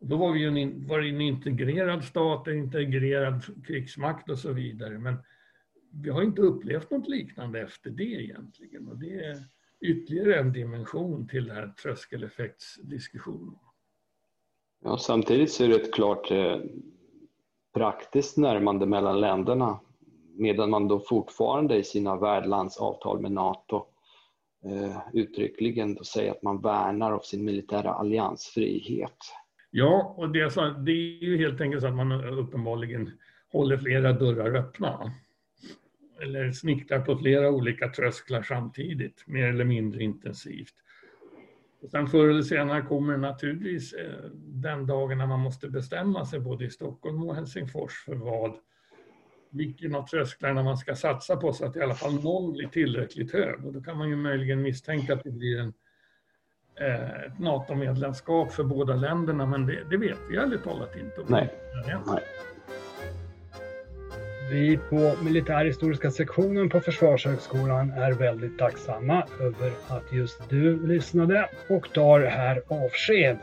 Och 0.00 0.06
då 0.06 0.16
var 0.16 0.32
vi 0.32 0.40
ju 0.40 0.62
en, 0.62 0.86
var 0.86 1.00
en 1.00 1.20
integrerad 1.20 2.04
stat, 2.04 2.48
en 2.48 2.58
integrerad 2.58 3.42
krigsmakt 3.66 4.30
och 4.30 4.38
så 4.38 4.52
vidare. 4.52 4.98
Men 4.98 5.16
vi 5.92 6.10
har 6.10 6.22
inte 6.22 6.42
upplevt 6.42 6.90
något 6.90 7.08
liknande 7.08 7.60
efter 7.60 7.90
det 7.90 8.22
egentligen. 8.22 8.88
Och 8.88 8.96
det 8.96 9.24
är 9.24 9.44
ytterligare 9.80 10.40
en 10.40 10.52
dimension 10.52 11.28
till 11.28 11.46
den 11.46 11.56
här 11.56 11.74
tröskeleffektsdiskussionen. 11.82 13.58
Ja, 14.84 14.98
samtidigt 14.98 15.52
så 15.52 15.64
är 15.64 15.68
det 15.68 15.74
ett 15.74 15.94
klart 15.94 16.30
eh, 16.30 16.60
praktiskt 17.74 18.36
närmande 18.36 18.86
mellan 18.86 19.20
länderna 19.20 19.80
medan 20.34 20.70
man 20.70 20.88
då 20.88 21.00
fortfarande 21.00 21.76
i 21.76 21.84
sina 21.84 22.16
värdlandsavtal 22.16 23.20
med 23.20 23.32
NATO 23.32 23.76
eh, 23.76 23.82
Eh, 24.64 24.98
uttryckligen 25.12 25.94
då 25.94 26.04
säger 26.04 26.30
att 26.30 26.42
man 26.42 26.60
värnar 26.60 27.12
av 27.12 27.20
sin 27.20 27.44
militära 27.44 27.90
alliansfrihet. 27.92 29.18
Ja, 29.70 30.14
och 30.16 30.32
det, 30.32 30.50
så, 30.50 30.68
det 30.68 30.92
är 30.92 31.24
ju 31.24 31.38
helt 31.38 31.60
enkelt 31.60 31.82
så 31.82 31.88
att 31.88 31.94
man 31.94 32.24
uppenbarligen 32.24 33.10
håller 33.52 33.76
flera 33.76 34.12
dörrar 34.12 34.54
öppna. 34.54 35.12
Eller 36.22 36.52
snickrar 36.52 37.00
på 37.00 37.18
flera 37.18 37.50
olika 37.50 37.88
trösklar 37.88 38.42
samtidigt, 38.42 39.24
mer 39.26 39.48
eller 39.48 39.64
mindre 39.64 40.02
intensivt. 40.02 40.74
Och 41.82 41.90
sen 41.90 42.06
förr 42.06 42.28
eller 42.28 42.42
senare 42.42 42.82
kommer 42.82 43.16
naturligtvis 43.16 43.92
eh, 43.92 44.30
den 44.34 44.86
dagen 44.86 45.18
när 45.18 45.26
man 45.26 45.40
måste 45.40 45.68
bestämma 45.68 46.24
sig 46.24 46.40
både 46.40 46.64
i 46.64 46.70
Stockholm 46.70 47.22
och 47.22 47.34
Helsingfors 47.34 48.04
för 48.04 48.14
vad, 48.14 48.54
vilken 49.52 49.94
av 49.94 50.06
trösklarna 50.06 50.62
man 50.62 50.76
ska 50.76 50.94
satsa 50.94 51.36
på 51.36 51.52
så 51.52 51.64
att 51.66 51.76
i 51.76 51.80
alla 51.80 51.94
fall 51.94 52.14
någon 52.14 52.52
blir 52.52 52.68
tillräckligt 52.68 53.32
hög. 53.32 53.66
Och 53.66 53.72
då 53.72 53.80
kan 53.80 53.98
man 53.98 54.08
ju 54.08 54.16
möjligen 54.16 54.62
misstänka 54.62 55.12
att 55.12 55.24
det 55.24 55.30
blir 55.30 55.60
en, 55.60 55.72
eh, 56.80 57.10
ett 57.10 57.38
NATO-medlemskap 57.38 58.52
för 58.52 58.64
båda 58.64 58.94
länderna, 58.94 59.46
men 59.46 59.66
det, 59.66 59.84
det 59.90 59.96
vet 59.96 60.18
vi 60.30 60.36
ärligt 60.36 60.64
talat 60.64 60.96
inte. 60.96 61.32
Nej. 61.32 61.52
Nej. 62.06 62.22
Vi 64.50 64.78
på 64.90 65.14
militärhistoriska 65.24 66.10
sektionen 66.10 66.68
på 66.68 66.80
Försvarshögskolan 66.80 67.90
är 67.90 68.12
väldigt 68.12 68.58
tacksamma 68.58 69.26
över 69.40 69.72
att 69.88 70.12
just 70.12 70.48
du 70.48 70.86
lyssnade 70.86 71.48
och 71.68 71.92
tar 71.92 72.20
här 72.20 72.62
avsked. 72.68 73.38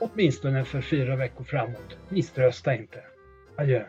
Åtminstone 0.00 0.64
för 0.64 0.80
fyra 0.80 1.16
veckor 1.16 1.44
framåt. 1.44 1.96
Misströsta 2.08 2.74
inte. 2.74 3.04
Adjö. 3.56 3.84